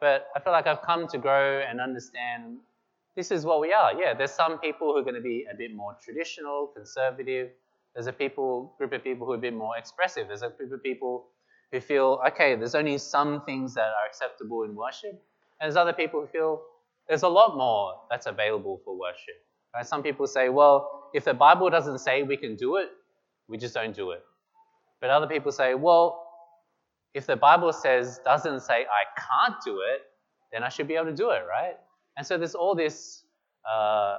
But 0.00 0.28
I 0.34 0.40
feel 0.40 0.52
like 0.52 0.66
I've 0.66 0.82
come 0.82 1.06
to 1.08 1.18
grow 1.18 1.60
and 1.60 1.80
understand 1.80 2.58
this 3.16 3.30
is 3.30 3.44
what 3.44 3.60
we 3.60 3.72
are. 3.72 3.92
Yeah, 3.94 4.14
there's 4.14 4.30
some 4.30 4.58
people 4.58 4.92
who 4.92 4.98
are 4.98 5.02
going 5.02 5.14
to 5.14 5.20
be 5.20 5.46
a 5.52 5.56
bit 5.56 5.74
more 5.74 5.96
traditional, 6.02 6.68
conservative. 6.74 7.50
There's 7.94 8.06
a 8.06 8.12
people 8.12 8.74
group 8.78 8.92
of 8.92 9.02
people 9.02 9.26
who 9.26 9.32
are 9.32 9.36
a 9.36 9.40
bit 9.40 9.54
more 9.54 9.76
expressive. 9.76 10.28
There's 10.28 10.42
a 10.42 10.50
group 10.50 10.72
of 10.72 10.82
people 10.82 11.26
who 11.72 11.80
feel, 11.80 12.20
okay, 12.28 12.56
there's 12.56 12.74
only 12.74 12.98
some 12.98 13.44
things 13.44 13.74
that 13.74 13.86
are 13.86 14.06
acceptable 14.06 14.62
in 14.62 14.74
worship. 14.74 15.12
And 15.60 15.66
there's 15.66 15.76
other 15.76 15.92
people 15.92 16.20
who 16.20 16.26
feel 16.26 16.62
there's 17.08 17.22
a 17.22 17.28
lot 17.28 17.56
more 17.56 17.94
that's 18.08 18.26
available 18.26 18.80
for 18.84 18.98
worship. 18.98 19.34
Right? 19.74 19.86
Some 19.86 20.02
people 20.02 20.26
say, 20.26 20.48
well, 20.48 21.10
if 21.12 21.24
the 21.24 21.34
Bible 21.34 21.70
doesn't 21.70 21.98
say 21.98 22.22
we 22.22 22.36
can 22.36 22.56
do 22.56 22.76
it, 22.76 22.90
we 23.48 23.58
just 23.58 23.74
don't 23.74 23.94
do 23.94 24.12
it. 24.12 24.22
But 25.00 25.10
other 25.10 25.26
people 25.26 25.50
say, 25.50 25.74
well, 25.74 26.26
if 27.14 27.26
the 27.26 27.36
Bible 27.36 27.72
says 27.72 28.20
doesn't 28.24 28.60
say 28.60 28.84
I 28.84 29.02
can't 29.18 29.56
do 29.64 29.80
it, 29.80 30.02
then 30.52 30.62
I 30.62 30.68
should 30.68 30.86
be 30.86 30.94
able 30.94 31.06
to 31.06 31.14
do 31.14 31.30
it, 31.30 31.42
right? 31.48 31.76
And 32.16 32.26
so 32.26 32.36
there's 32.36 32.54
all 32.54 32.74
this 32.74 33.24
uh, 33.70 34.18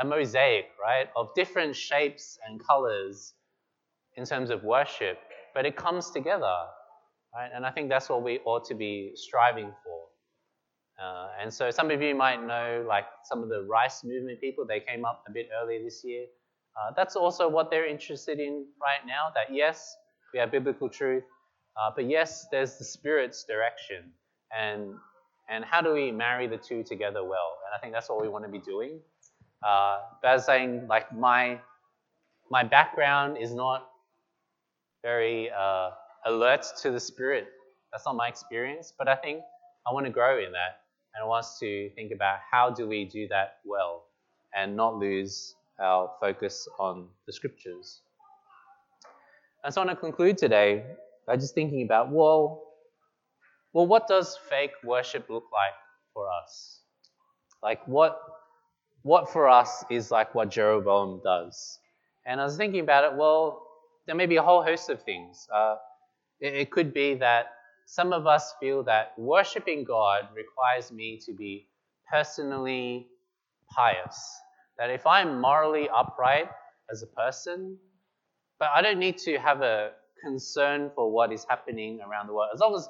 a 0.00 0.04
mosaic, 0.04 0.66
right, 0.82 1.08
of 1.16 1.28
different 1.34 1.76
shapes 1.76 2.38
and 2.46 2.60
colors 2.64 3.34
in 4.16 4.24
terms 4.24 4.50
of 4.50 4.62
worship, 4.64 5.18
but 5.54 5.66
it 5.66 5.76
comes 5.76 6.10
together, 6.10 6.54
right? 7.34 7.50
And 7.54 7.64
I 7.64 7.70
think 7.70 7.88
that's 7.88 8.08
what 8.08 8.22
we 8.22 8.40
ought 8.44 8.64
to 8.66 8.74
be 8.74 9.12
striving 9.14 9.72
for. 9.84 10.00
Uh, 11.02 11.28
and 11.40 11.52
so 11.52 11.70
some 11.70 11.90
of 11.90 12.00
you 12.00 12.14
might 12.14 12.44
know, 12.44 12.84
like 12.88 13.04
some 13.24 13.42
of 13.42 13.48
the 13.48 13.66
rice 13.68 14.04
movement 14.04 14.40
people, 14.40 14.64
they 14.66 14.80
came 14.80 15.04
up 15.04 15.24
a 15.28 15.32
bit 15.32 15.48
earlier 15.60 15.82
this 15.82 16.02
year. 16.04 16.26
Uh, 16.76 16.92
that's 16.96 17.16
also 17.16 17.48
what 17.48 17.70
they're 17.70 17.86
interested 17.86 18.38
in 18.38 18.66
right 18.80 19.06
now. 19.06 19.28
That 19.34 19.54
yes, 19.54 19.96
we 20.32 20.40
have 20.40 20.50
biblical 20.50 20.88
truth, 20.88 21.24
uh, 21.76 21.90
but 21.94 22.08
yes, 22.08 22.46
there's 22.50 22.78
the 22.78 22.84
Spirit's 22.84 23.44
direction. 23.44 24.10
And, 24.56 24.94
and 25.48 25.64
how 25.64 25.80
do 25.80 25.92
we 25.92 26.10
marry 26.10 26.46
the 26.46 26.56
two 26.56 26.82
together 26.82 27.22
well? 27.22 27.58
And 27.66 27.76
I 27.76 27.78
think 27.80 27.92
that's 27.92 28.08
what 28.08 28.20
we 28.20 28.28
want 28.28 28.44
to 28.44 28.50
be 28.50 28.58
doing. 28.58 29.00
Uh, 29.66 30.00
saying, 30.38 30.86
like, 30.88 31.14
my, 31.16 31.60
my 32.50 32.62
background 32.62 33.38
is 33.38 33.54
not 33.54 33.88
very 35.02 35.50
uh, 35.50 35.90
alert 36.26 36.64
to 36.82 36.90
the 36.90 37.00
Spirit. 37.00 37.46
That's 37.92 38.04
not 38.06 38.16
my 38.16 38.28
experience. 38.28 38.92
But 38.96 39.08
I 39.08 39.16
think 39.16 39.40
I 39.88 39.92
want 39.92 40.06
to 40.06 40.12
grow 40.12 40.38
in 40.38 40.52
that. 40.52 40.80
And 41.14 41.22
I 41.22 41.26
want 41.26 41.46
to 41.60 41.90
think 41.94 42.12
about 42.12 42.38
how 42.50 42.70
do 42.70 42.88
we 42.88 43.04
do 43.04 43.28
that 43.28 43.58
well 43.64 44.04
and 44.54 44.76
not 44.76 44.96
lose 44.96 45.54
our 45.80 46.10
focus 46.20 46.66
on 46.78 47.06
the 47.26 47.32
scriptures. 47.32 48.00
And 49.62 49.72
so 49.72 49.80
I 49.80 49.86
want 49.86 49.96
to 49.96 50.00
conclude 50.00 50.36
today 50.36 50.84
by 51.26 51.36
just 51.36 51.54
thinking 51.54 51.82
about, 51.82 52.10
well, 52.10 52.62
well, 53.74 53.86
what 53.86 54.06
does 54.06 54.38
fake 54.48 54.70
worship 54.84 55.28
look 55.28 55.44
like 55.52 55.74
for 56.14 56.28
us? 56.30 56.80
Like 57.62 57.86
what 57.86 58.20
what 59.02 59.30
for 59.30 59.48
us 59.48 59.84
is 59.90 60.10
like 60.10 60.34
what 60.34 60.50
Jeroboam 60.50 61.20
does? 61.22 61.78
And 62.24 62.40
I 62.40 62.44
was 62.44 62.56
thinking 62.56 62.80
about 62.80 63.04
it, 63.04 63.18
well, 63.18 63.66
there 64.06 64.14
may 64.14 64.26
be 64.26 64.36
a 64.36 64.42
whole 64.42 64.62
host 64.62 64.88
of 64.88 65.02
things. 65.02 65.46
Uh, 65.54 65.76
it, 66.40 66.54
it 66.54 66.70
could 66.70 66.94
be 66.94 67.14
that 67.16 67.48
some 67.84 68.14
of 68.14 68.26
us 68.26 68.54
feel 68.60 68.82
that 68.84 69.12
worshiping 69.18 69.84
God 69.84 70.28
requires 70.34 70.90
me 70.90 71.20
to 71.26 71.32
be 71.34 71.68
personally 72.10 73.08
pious. 73.68 74.40
That 74.78 74.88
if 74.88 75.06
I'm 75.06 75.40
morally 75.40 75.88
upright 75.94 76.48
as 76.90 77.02
a 77.02 77.06
person, 77.06 77.76
but 78.58 78.70
I 78.74 78.80
don't 78.80 78.98
need 78.98 79.18
to 79.18 79.36
have 79.38 79.60
a 79.60 79.90
concern 80.22 80.90
for 80.94 81.10
what 81.10 81.32
is 81.32 81.44
happening 81.48 82.00
around 82.00 82.28
the 82.28 82.34
world. 82.34 82.50
As 82.54 82.60
long 82.60 82.74
as 82.74 82.88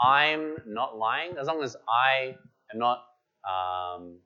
I'm 0.00 0.56
not 0.66 0.96
lying, 0.96 1.36
as 1.38 1.46
long 1.46 1.62
as 1.62 1.76
I 1.88 2.36
am 2.72 2.78
not 2.78 3.04
um, 3.48 4.18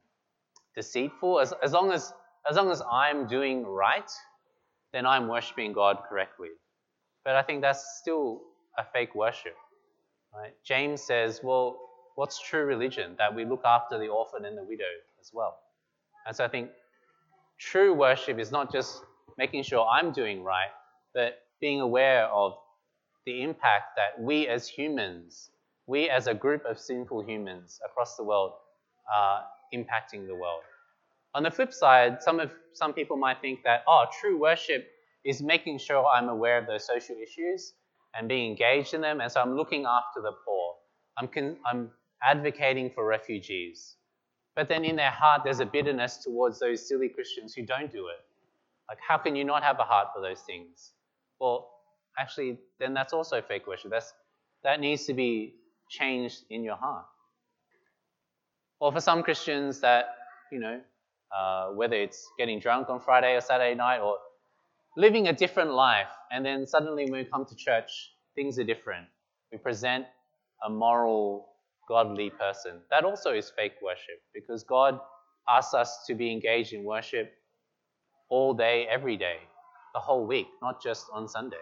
deceitful, 0.75 1.41
as, 1.41 1.53
as, 1.63 1.73
long 1.73 1.93
as, 1.93 2.13
as 2.49 2.57
long 2.57 2.71
as 2.71 2.83
I'm 2.91 3.27
doing 3.27 3.65
right, 3.65 4.11
then 4.93 5.07
I'm 5.07 5.29
worshiping 5.29 5.73
God 5.73 5.99
correctly. 6.09 6.51
But 7.25 7.37
I 7.37 7.43
think 7.43 7.63
that's 7.63 7.99
still 8.01 8.43
a 8.79 8.85
fake 8.93 9.15
worship. 9.15 9.57
Right? 10.35 10.53
James 10.65 11.03
says, 11.03 11.41
well, 11.43 11.79
what's 12.17 12.41
true 12.41 12.65
religion? 12.65 13.15
That 13.19 13.35
we 13.35 13.45
look 13.45 13.63
after 13.65 13.99
the 13.99 14.09
orphan 14.09 14.45
and 14.45 14.57
the 14.57 14.65
widow 14.65 14.85
as 15.21 15.31
well. 15.33 15.59
And 16.27 16.35
so 16.35 16.45
I 16.45 16.49
think 16.49 16.71
true 17.59 17.95
worship 17.95 18.39
is 18.39 18.51
not 18.51 18.73
just 18.73 19.03
making 19.39 19.63
sure 19.63 19.87
I'm 19.87 20.13
doing 20.13 20.43
right, 20.43 20.71
but 21.15 21.39
being 21.61 21.81
aware 21.81 22.27
of 22.27 22.55
the 23.27 23.43
impact 23.43 23.97
that 23.97 24.23
we 24.23 24.47
as 24.49 24.69
humans, 24.69 25.51
we 25.87 26.09
as 26.09 26.27
a 26.27 26.35
group 26.35 26.65
of 26.65 26.79
sinful 26.79 27.23
humans 27.23 27.81
across 27.85 28.17
the 28.17 28.25
world, 28.25 28.53
are 29.15 29.45
impacting 29.75 30.27
the 30.27 30.35
world. 30.35 30.63
On 31.35 31.43
the 31.43 31.51
flip 31.51 31.73
side, 31.73 32.23
some 32.23 32.41
of 32.41 32.53
some 32.73 32.93
people 32.93 33.17
might 33.17 33.41
think 33.41 33.63
that 33.65 33.83
oh, 33.89 34.07
true 34.21 34.39
worship 34.39 34.87
is 35.25 35.43
making 35.43 35.79
sure 35.79 36.07
I'm 36.07 36.29
aware 36.29 36.59
of 36.59 36.67
those 36.67 36.87
social 36.87 37.17
issues 37.17 37.75
and 38.15 38.29
being 38.29 38.51
engaged 38.51 38.95
in 38.95 39.01
them, 39.01 39.21
and 39.21 39.31
so 39.31 39.41
I'm 39.41 39.57
looking 39.57 39.85
after 39.85 40.21
the 40.21 40.33
poor. 40.45 40.75
I'm 41.19 41.29
con- 41.29 41.57
I'm 41.67 41.91
advocating 42.23 42.91
for 42.91 43.07
refugees. 43.07 43.97
But 44.55 44.69
then 44.69 44.85
in 44.85 44.95
their 44.97 45.11
heart, 45.11 45.43
there's 45.45 45.61
a 45.61 45.67
bitterness 45.67 46.19
towards 46.19 46.61
those 46.61 46.87
silly 46.89 47.09
Christians 47.09 47.55
who 47.55 47.63
don't 47.67 47.91
do 47.91 48.07
it. 48.07 48.21
Like, 48.89 48.99
how 49.07 49.19
can 49.19 49.35
you 49.35 49.45
not 49.45 49.65
have 49.65 49.81
a 49.81 49.83
heart 49.83 50.09
for 50.15 50.23
those 50.23 50.43
things? 50.43 50.93
well, 51.41 51.71
actually, 52.19 52.59
then 52.79 52.95
that's 52.95 53.13
also 53.13 53.43
fake 53.43 53.67
worship. 53.67 53.91
That's, 53.91 54.13
that 54.63 54.81
needs 54.81 55.05
to 55.07 55.15
be 55.15 55.57
changed 55.89 56.45
in 56.51 56.63
your 56.65 56.77
heart. 56.77 57.07
Or 58.81 58.93
for 58.93 59.01
some 59.01 59.23
Christians 59.23 59.81
that, 59.81 60.07
you 60.51 60.59
know, 60.59 60.81
uh, 61.35 61.69
whether 61.71 61.97
it's 61.97 62.29
getting 62.39 62.61
drunk 62.61 62.89
on 62.89 63.01
Friday 63.01 63.35
or 63.35 63.41
Saturday 63.41 63.75
night 63.75 64.01
or 64.01 64.19
living 64.97 65.29
a 65.29 65.33
different 65.33 65.73
life. 65.73 66.11
And 66.31 66.45
then 66.45 66.67
suddenly 66.67 67.05
when 67.05 67.21
we 67.21 67.25
come 67.25 67.45
to 67.47 67.57
church, 67.57 67.91
things 68.35 68.59
are 68.59 68.65
different. 68.65 69.07
We 69.53 69.59
present 69.59 70.07
a 70.65 70.71
moral, 70.71 71.49
godly 71.89 72.31
person. 72.31 72.81
That 72.91 73.05
also 73.05 73.33
is 73.33 73.53
fake 73.57 73.75
worship 73.83 74.21
because 74.33 74.65
God 74.65 74.99
asks 75.49 75.75
us 75.75 76.05
to 76.07 76.15
be 76.15 76.31
engaged 76.31 76.73
in 76.73 76.85
worship 76.85 77.33
all 78.29 78.55
day, 78.55 78.87
every 78.91 79.17
day, 79.17 79.39
the 79.95 80.01
whole 80.01 80.27
week, 80.27 80.47
not 80.63 80.83
just 80.83 81.07
on 81.13 81.29
Sunday. 81.29 81.57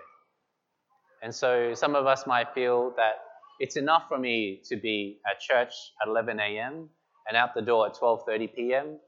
And 1.22 1.34
so 1.34 1.74
some 1.74 1.94
of 1.94 2.06
us 2.06 2.26
might 2.26 2.52
feel 2.54 2.92
that 2.96 3.14
it's 3.62 3.76
enough 3.76 4.08
for 4.08 4.18
me 4.18 4.60
to 4.64 4.76
be 4.76 5.20
at 5.30 5.38
church 5.38 5.72
at 6.02 6.08
11 6.08 6.40
a.m. 6.40 6.88
and 7.28 7.36
out 7.36 7.54
the 7.54 7.62
door 7.62 7.86
at 7.86 7.94
12:30 7.94 8.54
p.m. 8.56 8.98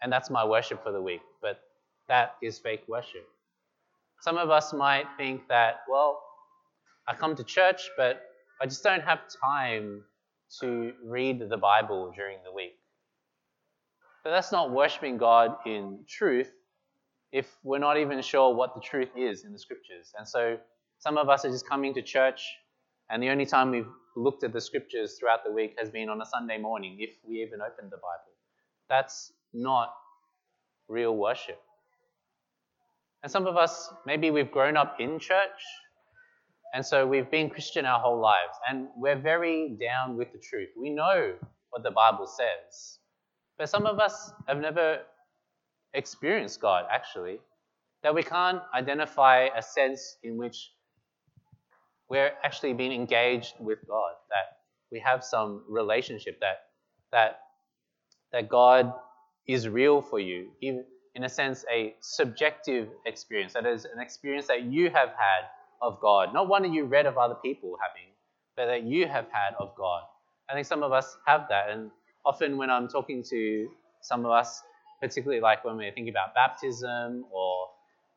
and 0.00 0.12
that's 0.12 0.30
my 0.30 0.44
worship 0.44 0.84
for 0.84 0.92
the 0.92 1.02
week. 1.02 1.22
But 1.42 1.60
that 2.06 2.36
is 2.42 2.60
fake 2.60 2.84
worship. 2.86 3.26
Some 4.20 4.38
of 4.38 4.50
us 4.50 4.72
might 4.72 5.06
think 5.16 5.48
that, 5.48 5.80
well, 5.88 6.22
I 7.08 7.16
come 7.16 7.34
to 7.34 7.42
church, 7.42 7.90
but 7.96 8.22
I 8.60 8.66
just 8.66 8.84
don't 8.84 9.02
have 9.02 9.18
time 9.44 10.04
to 10.60 10.92
read 11.04 11.40
the 11.48 11.56
Bible 11.56 12.12
during 12.14 12.38
the 12.44 12.52
week. 12.52 12.76
But 14.22 14.30
that's 14.30 14.52
not 14.52 14.70
worshiping 14.70 15.16
God 15.18 15.56
in 15.66 16.04
truth 16.08 16.52
if 17.32 17.48
we're 17.64 17.80
not 17.80 17.96
even 17.96 18.22
sure 18.22 18.54
what 18.54 18.76
the 18.76 18.80
truth 18.80 19.10
is 19.16 19.44
in 19.44 19.52
the 19.52 19.58
scriptures. 19.58 20.12
And 20.16 20.28
so 20.28 20.58
some 20.98 21.18
of 21.18 21.28
us 21.28 21.44
are 21.44 21.50
just 21.50 21.68
coming 21.68 21.92
to 21.94 22.02
church, 22.02 22.40
and 23.12 23.22
the 23.22 23.28
only 23.28 23.44
time 23.44 23.70
we've 23.70 23.86
looked 24.16 24.42
at 24.42 24.54
the 24.54 24.60
scriptures 24.60 25.16
throughout 25.18 25.44
the 25.44 25.52
week 25.52 25.74
has 25.78 25.90
been 25.90 26.08
on 26.08 26.20
a 26.22 26.24
Sunday 26.24 26.56
morning, 26.56 26.96
if 26.98 27.10
we 27.28 27.42
even 27.42 27.60
opened 27.60 27.92
the 27.92 27.98
Bible. 27.98 28.32
That's 28.88 29.32
not 29.52 29.92
real 30.88 31.14
worship. 31.14 31.60
And 33.22 33.30
some 33.30 33.46
of 33.46 33.56
us, 33.56 33.92
maybe 34.06 34.30
we've 34.30 34.50
grown 34.50 34.78
up 34.78 34.96
in 34.98 35.18
church, 35.18 35.60
and 36.74 36.84
so 36.84 37.06
we've 37.06 37.30
been 37.30 37.50
Christian 37.50 37.84
our 37.84 38.00
whole 38.00 38.18
lives, 38.18 38.56
and 38.68 38.88
we're 38.96 39.20
very 39.20 39.76
down 39.78 40.16
with 40.16 40.32
the 40.32 40.38
truth. 40.38 40.70
We 40.76 40.88
know 40.88 41.34
what 41.68 41.82
the 41.82 41.90
Bible 41.90 42.26
says. 42.26 42.98
But 43.58 43.68
some 43.68 43.84
of 43.84 43.98
us 43.98 44.32
have 44.48 44.58
never 44.58 45.00
experienced 45.92 46.62
God, 46.62 46.86
actually, 46.90 47.40
that 48.02 48.14
we 48.14 48.22
can't 48.22 48.62
identify 48.74 49.48
a 49.54 49.60
sense 49.60 50.16
in 50.22 50.38
which 50.38 50.70
we're 52.12 52.32
actually 52.44 52.74
being 52.74 52.92
engaged 52.92 53.54
with 53.58 53.78
God, 53.88 54.12
that 54.28 54.58
we 54.90 55.00
have 55.00 55.24
some 55.24 55.62
relationship, 55.66 56.38
that, 56.40 56.58
that, 57.10 57.40
that 58.32 58.50
God 58.50 58.92
is 59.48 59.66
real 59.66 60.02
for 60.02 60.20
you, 60.20 60.50
even 60.60 60.84
in 61.14 61.24
a 61.24 61.28
sense, 61.28 61.64
a 61.72 61.94
subjective 62.00 62.88
experience. 63.06 63.54
That 63.54 63.64
is 63.64 63.86
an 63.86 63.98
experience 63.98 64.46
that 64.48 64.64
you 64.64 64.90
have 64.90 65.08
had 65.08 65.48
of 65.80 65.98
God, 66.02 66.34
not 66.34 66.48
one 66.48 66.60
that 66.64 66.70
you 66.70 66.84
read 66.84 67.06
of 67.06 67.16
other 67.16 67.36
people 67.42 67.78
having, 67.80 68.10
but 68.58 68.66
that 68.66 68.82
you 68.82 69.06
have 69.06 69.24
had 69.32 69.54
of 69.58 69.74
God. 69.74 70.02
I 70.50 70.52
think 70.52 70.66
some 70.66 70.82
of 70.82 70.92
us 70.92 71.16
have 71.26 71.46
that, 71.48 71.70
and 71.70 71.90
often 72.26 72.58
when 72.58 72.68
I'm 72.68 72.88
talking 72.88 73.24
to 73.30 73.70
some 74.02 74.26
of 74.26 74.32
us, 74.32 74.62
particularly 75.00 75.40
like 75.40 75.64
when 75.64 75.78
we're 75.78 75.92
thinking 75.92 76.10
about 76.10 76.34
baptism 76.34 77.24
or 77.32 77.68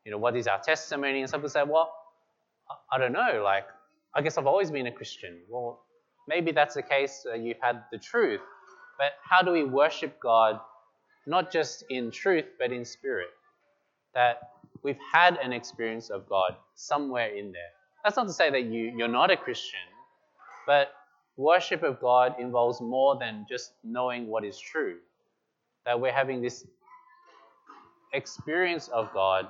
you 0.04 0.12
know 0.12 0.18
what 0.18 0.36
is 0.36 0.46
our 0.46 0.60
testimony, 0.60 1.22
and 1.22 1.30
some 1.30 1.40
people 1.40 1.48
say, 1.48 1.62
well, 1.66 1.90
I 2.92 2.98
don't 2.98 3.12
know, 3.12 3.40
like 3.42 3.64
I 4.16 4.22
guess 4.22 4.38
I've 4.38 4.46
always 4.46 4.70
been 4.70 4.86
a 4.86 4.92
Christian. 4.92 5.38
Well, 5.48 5.84
maybe 6.26 6.50
that's 6.50 6.74
the 6.74 6.82
case. 6.82 7.26
Uh, 7.30 7.34
you've 7.34 7.60
had 7.60 7.84
the 7.92 7.98
truth, 7.98 8.40
but 8.98 9.12
how 9.22 9.42
do 9.42 9.52
we 9.52 9.62
worship 9.62 10.18
God 10.20 10.60
not 11.26 11.50
just 11.50 11.84
in 11.90 12.10
truth, 12.10 12.46
but 12.58 12.72
in 12.72 12.84
spirit. 12.84 13.28
That 14.14 14.38
we've 14.82 14.98
had 15.12 15.36
an 15.42 15.52
experience 15.52 16.08
of 16.08 16.28
God 16.28 16.56
somewhere 16.74 17.28
in 17.28 17.52
there. 17.52 17.72
That's 18.04 18.16
not 18.16 18.28
to 18.28 18.32
say 18.32 18.50
that 18.50 18.64
you, 18.64 18.92
you're 18.96 19.08
not 19.08 19.30
a 19.30 19.36
Christian, 19.36 19.80
but 20.66 20.92
worship 21.36 21.82
of 21.82 22.00
God 22.00 22.36
involves 22.38 22.80
more 22.80 23.18
than 23.18 23.44
just 23.48 23.72
knowing 23.82 24.28
what 24.28 24.44
is 24.44 24.58
true. 24.58 24.96
That 25.84 26.00
we're 26.00 26.12
having 26.12 26.40
this 26.40 26.64
experience 28.14 28.88
of 28.88 29.12
God 29.12 29.48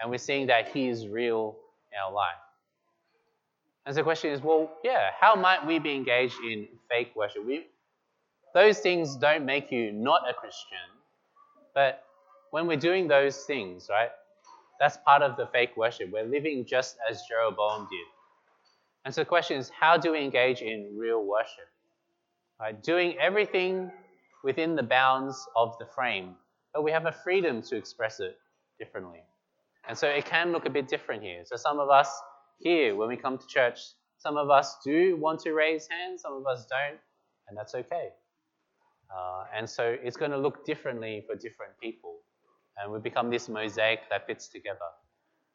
and 0.00 0.10
we're 0.10 0.18
seeing 0.18 0.48
that 0.48 0.68
He 0.68 0.88
is 0.88 1.08
real 1.08 1.56
in 1.92 1.98
our 2.04 2.12
life. 2.12 2.47
And 3.88 3.94
so 3.94 4.00
the 4.00 4.04
question 4.04 4.32
is, 4.32 4.42
well, 4.42 4.70
yeah, 4.84 5.12
how 5.18 5.34
might 5.34 5.66
we 5.66 5.78
be 5.78 5.94
engaged 5.94 6.36
in 6.44 6.68
fake 6.90 7.12
worship? 7.16 7.46
We, 7.46 7.68
those 8.52 8.80
things 8.80 9.16
don't 9.16 9.46
make 9.46 9.72
you 9.72 9.92
not 9.92 10.28
a 10.28 10.34
Christian. 10.34 10.76
But 11.74 12.04
when 12.50 12.66
we're 12.66 12.76
doing 12.76 13.08
those 13.08 13.44
things, 13.44 13.86
right, 13.88 14.10
that's 14.78 14.98
part 15.06 15.22
of 15.22 15.38
the 15.38 15.46
fake 15.46 15.74
worship. 15.74 16.10
We're 16.12 16.26
living 16.26 16.66
just 16.66 16.98
as 17.10 17.22
Jeroboam 17.26 17.88
did. 17.90 18.04
And 19.06 19.14
so 19.14 19.22
the 19.22 19.24
question 19.24 19.56
is, 19.56 19.70
how 19.70 19.96
do 19.96 20.12
we 20.12 20.22
engage 20.22 20.60
in 20.60 20.94
real 20.94 21.24
worship? 21.24 21.70
Right, 22.60 22.82
doing 22.82 23.16
everything 23.18 23.90
within 24.44 24.76
the 24.76 24.82
bounds 24.82 25.48
of 25.56 25.78
the 25.78 25.86
frame, 25.86 26.34
but 26.74 26.82
we 26.82 26.90
have 26.90 27.06
a 27.06 27.12
freedom 27.12 27.62
to 27.62 27.76
express 27.76 28.20
it 28.20 28.36
differently. 28.78 29.22
And 29.88 29.96
so 29.96 30.08
it 30.08 30.26
can 30.26 30.52
look 30.52 30.66
a 30.66 30.70
bit 30.70 30.88
different 30.88 31.22
here. 31.22 31.40
So 31.46 31.56
some 31.56 31.80
of 31.80 31.88
us 31.88 32.12
here, 32.58 32.94
when 32.94 33.08
we 33.08 33.16
come 33.16 33.38
to 33.38 33.46
church, 33.46 33.80
some 34.18 34.36
of 34.36 34.50
us 34.50 34.76
do 34.84 35.16
want 35.16 35.40
to 35.40 35.52
raise 35.52 35.88
hands, 35.88 36.22
some 36.22 36.32
of 36.34 36.46
us 36.46 36.66
don't, 36.66 36.98
and 37.48 37.56
that's 37.56 37.74
okay. 37.74 38.08
Uh, 39.10 39.44
and 39.56 39.68
so 39.68 39.96
it's 40.02 40.16
going 40.16 40.30
to 40.30 40.38
look 40.38 40.66
differently 40.66 41.24
for 41.26 41.34
different 41.34 41.72
people. 41.80 42.16
And 42.76 42.92
we 42.92 42.98
become 42.98 43.30
this 43.30 43.48
mosaic 43.48 44.00
that 44.10 44.26
fits 44.26 44.48
together. 44.48 44.78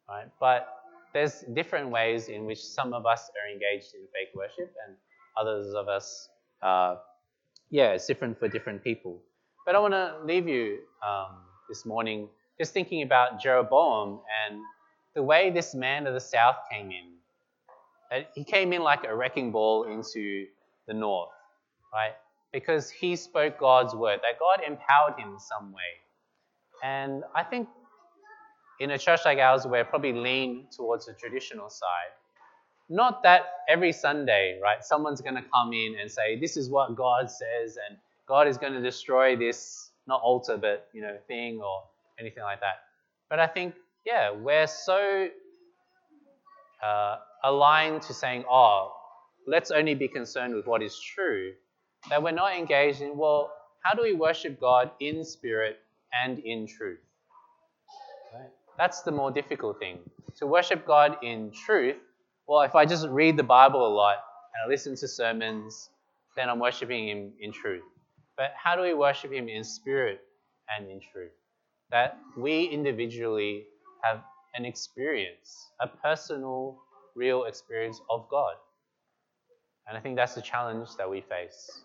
Right? 0.10 0.28
But 0.40 0.68
there's 1.14 1.42
different 1.54 1.90
ways 1.90 2.30
in 2.30 2.46
which 2.46 2.62
some 2.62 2.94
of 2.94 3.06
us 3.06 3.30
are 3.42 3.52
engaged 3.52 3.94
in 3.94 4.02
fake 4.14 4.34
worship 4.36 4.74
and 4.88 4.96
others 5.40 5.74
of 5.74 5.88
us, 5.88 6.30
uh, 6.62 6.96
yeah, 7.70 7.92
it's 7.92 8.08
different 8.08 8.40
for 8.40 8.48
different 8.48 8.84
people. 8.84 9.22
But 9.66 9.76
I 9.76 9.80
want 9.80 9.94
to 9.94 10.16
leave 10.26 10.48
you 10.48 10.80
um, 11.06 11.38
this 11.70 11.86
morning 11.86 12.28
just 12.60 12.74
thinking 12.74 13.04
about 13.04 13.42
Jeroboam 13.42 14.20
and 14.48 14.60
the 15.16 15.24
way 15.24 15.50
this 15.50 15.76
man 15.76 16.08
of 16.08 16.14
the 16.14 16.20
south 16.20 16.58
came 16.72 16.92
in. 16.92 17.14
Uh, 18.12 18.22
he 18.36 18.44
came 18.44 18.74
in 18.74 18.82
like 18.82 19.04
a 19.06 19.16
wrecking 19.16 19.52
ball 19.52 19.86
into 19.86 20.46
the 20.88 20.94
north, 20.94 21.30
right? 21.94 22.14
because 22.54 22.90
he 22.90 23.16
spoke 23.16 23.60
God's 23.60 23.96
word, 23.96 24.20
that 24.22 24.40
God 24.40 24.66
empowered 24.66 25.20
him 25.20 25.34
in 25.34 25.40
some 25.40 25.74
way. 25.74 25.82
And 26.84 27.24
I 27.36 27.44
think 27.44 27.68
in 28.80 28.92
a 28.92 28.98
church 28.98 29.22
like 29.26 29.40
ours, 29.40 29.66
we're 29.66 29.84
probably 29.84 30.14
lean 30.14 30.68
towards 30.72 31.08
the 31.08 31.14
traditional 31.14 31.70
side. 31.70 32.14
Not 32.90 33.24
that 33.24 33.46
every 33.68 33.92
Sunday, 33.92 34.60
right, 34.62 34.84
someone's 34.84 35.20
going 35.20 35.36
to 35.36 35.44
come 35.54 35.74
in 35.74 35.96
and 36.00 36.12
say, 36.12 36.40
This 36.40 36.56
is 36.56 36.70
what 36.70 36.96
God 36.96 37.30
says, 37.30 37.78
and 37.90 37.98
God 38.28 38.48
is 38.48 38.58
going 38.58 38.74
to 38.74 38.82
destroy 38.82 39.36
this, 39.36 39.90
not 40.06 40.22
altar, 40.22 40.58
but, 40.58 40.88
you 40.94 41.02
know, 41.02 41.18
thing 41.28 41.60
or 41.60 41.84
anything 42.20 42.44
like 42.44 42.60
that. 42.60 42.82
But 43.30 43.40
I 43.40 43.48
think, 43.48 43.74
yeah, 44.06 44.32
we're 44.32 44.68
so 44.68 45.30
uh, 46.84 47.18
aligned 47.44 48.02
to 48.04 48.14
saying, 48.14 48.44
Oh, 48.50 48.94
let's 49.48 49.72
only 49.72 49.96
be 49.96 50.08
concerned 50.08 50.56
with 50.56 50.68
what 50.68 50.82
is 50.82 51.00
true 51.00 51.54
that 52.10 52.22
we're 52.22 52.32
not 52.32 52.56
engaged 52.56 53.02
in, 53.02 53.18
well, 53.18 53.52
how 53.84 53.94
do 53.94 54.02
we 54.02 54.14
worship 54.14 54.60
God 54.60 54.92
in 55.00 55.24
spirit 55.24 55.80
and 56.24 56.40
in 56.40 56.68
truth? 56.68 57.00
Right? 58.34 58.50
That's 58.78 59.02
the 59.02 59.12
more 59.12 59.32
difficult 59.32 59.80
thing. 59.80 60.00
To 60.38 60.48
worship 60.48 60.86
God 60.86 61.18
in 61.22 61.52
truth, 61.66 61.98
well, 62.48 62.62
if 62.62 62.76
I 62.76 62.86
just 62.86 63.08
read 63.08 63.38
the 63.38 63.44
Bible 63.44 63.88
a 63.88 63.94
lot 63.94 64.18
and 64.54 64.66
I 64.66 64.70
listen 64.70 64.96
to 64.98 65.08
sermons, 65.08 65.90
then 66.36 66.50
I'm 66.50 66.60
worshiping 66.60 67.08
Him 67.08 67.34
in 67.40 67.52
truth. 67.52 67.84
But 68.36 68.52
how 68.62 68.76
do 68.76 68.82
we 68.82 68.94
worship 68.94 69.32
Him 69.32 69.48
in 69.48 69.64
spirit 69.64 70.22
and 70.76 70.90
in 70.90 71.00
truth? 71.00 71.32
That 71.92 72.18
we 72.36 72.64
individually 72.66 73.66
have 74.04 74.22
an 74.56 74.66
experience, 74.66 75.72
a 75.82 75.88
personal, 75.88 76.78
real 77.16 77.46
experience 77.46 78.00
of 78.10 78.28
God. 78.30 78.56
And 79.88 79.98
I 79.98 80.02
think 80.02 80.16
that's 80.16 80.36
the 80.36 80.42
challenge 80.42 80.90
that 80.98 81.10
we 81.10 81.22
face. 81.22 81.84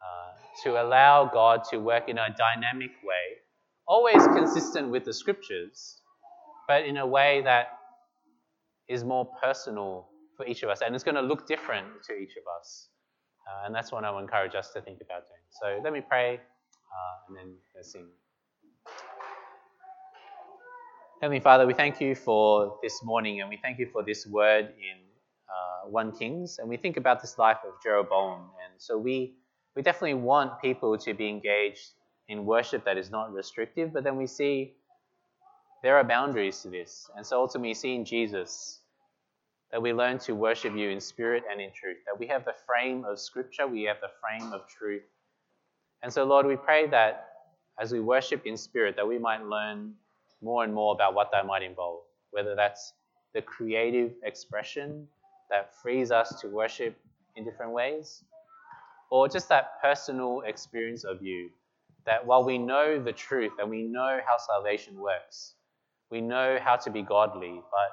Uh, 0.00 0.32
to 0.64 0.82
allow 0.82 1.24
God 1.24 1.64
to 1.70 1.78
work 1.78 2.08
in 2.08 2.18
a 2.18 2.28
dynamic 2.36 2.90
way, 3.02 3.38
always 3.86 4.26
consistent 4.28 4.90
with 4.90 5.04
the 5.04 5.12
scriptures, 5.12 6.00
but 6.68 6.84
in 6.84 6.98
a 6.98 7.06
way 7.06 7.42
that 7.42 7.68
is 8.88 9.02
more 9.04 9.26
personal 9.42 10.08
for 10.36 10.46
each 10.46 10.62
of 10.62 10.70
us. 10.70 10.82
And 10.84 10.94
it's 10.94 11.04
going 11.04 11.16
to 11.16 11.22
look 11.22 11.48
different 11.48 11.86
to 12.06 12.14
each 12.14 12.36
of 12.36 12.44
us. 12.60 12.88
Uh, 13.48 13.66
and 13.66 13.74
that's 13.74 13.90
what 13.90 14.04
I 14.04 14.10
would 14.10 14.20
encourage 14.20 14.54
us 14.54 14.70
to 14.74 14.80
think 14.80 15.00
about 15.00 15.22
doing. 15.26 15.40
So 15.50 15.80
let 15.82 15.92
me 15.92 16.02
pray 16.06 16.34
uh, 16.36 17.28
and 17.28 17.36
then 17.36 17.82
sing. 17.82 18.08
Heavenly 21.20 21.40
Father, 21.40 21.66
we 21.66 21.74
thank 21.74 22.00
you 22.00 22.14
for 22.14 22.78
this 22.80 23.02
morning 23.02 23.40
and 23.40 23.50
we 23.50 23.56
thank 23.56 23.80
you 23.80 23.88
for 23.92 24.04
this 24.04 24.24
word 24.24 24.66
in 24.66 24.98
uh, 25.48 25.88
1 25.88 26.12
Kings. 26.12 26.60
And 26.60 26.68
we 26.68 26.76
think 26.76 26.96
about 26.96 27.20
this 27.20 27.38
life 27.38 27.56
of 27.66 27.74
Jeroboam. 27.82 28.42
And 28.64 28.72
so 28.76 28.96
we 28.96 29.34
we 29.74 29.82
definitely 29.82 30.14
want 30.14 30.62
people 30.62 30.96
to 30.96 31.14
be 31.14 31.28
engaged 31.28 31.90
in 32.28 32.46
worship 32.46 32.84
that 32.84 32.96
is 32.96 33.10
not 33.10 33.32
restrictive, 33.32 33.92
but 33.92 34.04
then 34.04 34.16
we 34.16 34.28
see 34.28 34.74
there 35.82 35.96
are 35.96 36.04
boundaries 36.04 36.62
to 36.62 36.68
this. 36.70 37.10
And 37.16 37.26
so 37.26 37.40
ultimately, 37.40 37.74
seeing 37.74 38.04
Jesus, 38.04 38.78
that 39.72 39.82
we 39.82 39.92
learn 39.92 40.20
to 40.20 40.36
worship 40.36 40.76
you 40.76 40.88
in 40.90 41.00
spirit 41.00 41.42
and 41.50 41.60
in 41.60 41.70
truth, 41.72 41.96
that 42.06 42.16
we 42.16 42.28
have 42.28 42.44
the 42.44 42.54
frame 42.64 43.04
of 43.04 43.18
Scripture, 43.18 43.66
we 43.66 43.82
have 43.84 43.96
the 44.00 44.10
frame 44.20 44.52
of 44.52 44.68
truth. 44.68 45.02
And 46.00 46.12
so, 46.12 46.22
Lord, 46.22 46.46
we 46.46 46.54
pray 46.54 46.86
that 46.86 47.28
as 47.76 47.90
we 47.90 47.98
worship 47.98 48.46
in 48.46 48.56
spirit, 48.56 48.94
that 48.94 49.08
we 49.08 49.18
might 49.18 49.44
learn 49.44 49.94
more 50.42 50.64
and 50.64 50.72
more 50.72 50.94
about 50.94 51.14
what 51.14 51.30
that 51.32 51.46
might 51.46 51.62
involve, 51.62 52.00
whether 52.30 52.54
that's 52.54 52.92
the 53.34 53.42
creative 53.42 54.12
expression 54.24 55.06
that 55.50 55.74
frees 55.82 56.10
us 56.10 56.40
to 56.40 56.48
worship 56.48 56.96
in 57.36 57.44
different 57.44 57.72
ways, 57.72 58.24
or 59.10 59.28
just 59.28 59.48
that 59.48 59.80
personal 59.82 60.42
experience 60.46 61.04
of 61.04 61.22
you. 61.22 61.50
That 62.06 62.24
while 62.24 62.44
we 62.44 62.56
know 62.58 63.02
the 63.02 63.12
truth 63.12 63.52
and 63.58 63.68
we 63.68 63.82
know 63.82 64.18
how 64.26 64.36
salvation 64.38 64.98
works, 64.98 65.54
we 66.10 66.20
know 66.20 66.58
how 66.60 66.76
to 66.76 66.90
be 66.90 67.02
godly, 67.02 67.60
but 67.70 67.90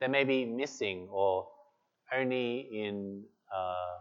there 0.00 0.08
may 0.08 0.24
be 0.24 0.44
missing 0.44 1.08
or 1.10 1.46
only 2.14 2.68
in 2.72 3.22
uh, 3.54 3.94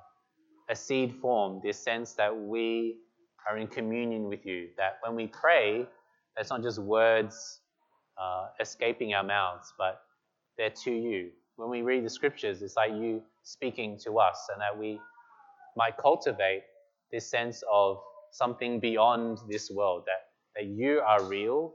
a 0.70 0.76
seed 0.76 1.16
form 1.22 1.62
this 1.64 1.80
sense 1.80 2.14
that 2.14 2.36
we 2.36 2.98
are 3.50 3.58
in 3.58 3.68
communion 3.68 4.28
with 4.28 4.46
you. 4.46 4.70
That 4.78 4.98
when 5.02 5.16
we 5.16 5.28
pray, 5.28 5.88
that's 6.36 6.50
not 6.50 6.62
just 6.64 6.80
words 6.80 7.60
uh, 8.22 8.48
escaping 8.60 9.14
our 9.14 9.24
mouths, 9.24 9.74
but 9.78 10.02
they're 10.58 10.70
to 10.84 10.92
you. 10.92 11.30
When 11.56 11.70
we 11.70 11.82
read 11.82 12.06
the 12.06 12.10
scriptures, 12.10 12.62
it's 12.62 12.76
like 12.76 12.92
you 12.92 13.22
speaking 13.44 13.98
to 14.04 14.20
us, 14.20 14.48
and 14.52 14.62
that 14.62 14.78
we 14.78 15.00
might 15.76 15.98
cultivate 15.98 16.64
this 17.12 17.30
sense 17.30 17.64
of 17.72 18.00
something 18.32 18.80
beyond 18.80 19.40
this 19.50 19.70
world, 19.70 20.04
that, 20.06 20.30
that 20.56 20.68
you 20.70 21.02
are 21.06 21.24
real 21.24 21.74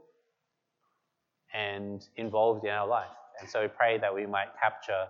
and 1.53 2.07
involved 2.15 2.65
in 2.65 2.71
our 2.71 2.87
life. 2.87 3.07
And 3.39 3.49
so 3.49 3.61
we 3.61 3.67
pray 3.67 3.97
that 3.99 4.13
we 4.13 4.25
might 4.25 4.47
capture 4.61 5.05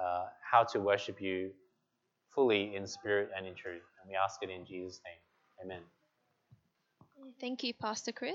uh, 0.00 0.26
how 0.50 0.64
to 0.64 0.80
worship 0.80 1.20
you 1.20 1.50
fully 2.34 2.76
in 2.76 2.86
spirit 2.86 3.30
and 3.36 3.46
in 3.46 3.54
truth. 3.54 3.82
And 4.00 4.08
we 4.08 4.16
ask 4.16 4.42
it 4.42 4.50
in 4.50 4.64
Jesus' 4.64 5.00
name. 5.04 5.20
Amen. 5.64 5.82
Thank 7.40 7.64
you, 7.64 7.74
Pastor 7.74 8.12
Chris. 8.12 8.26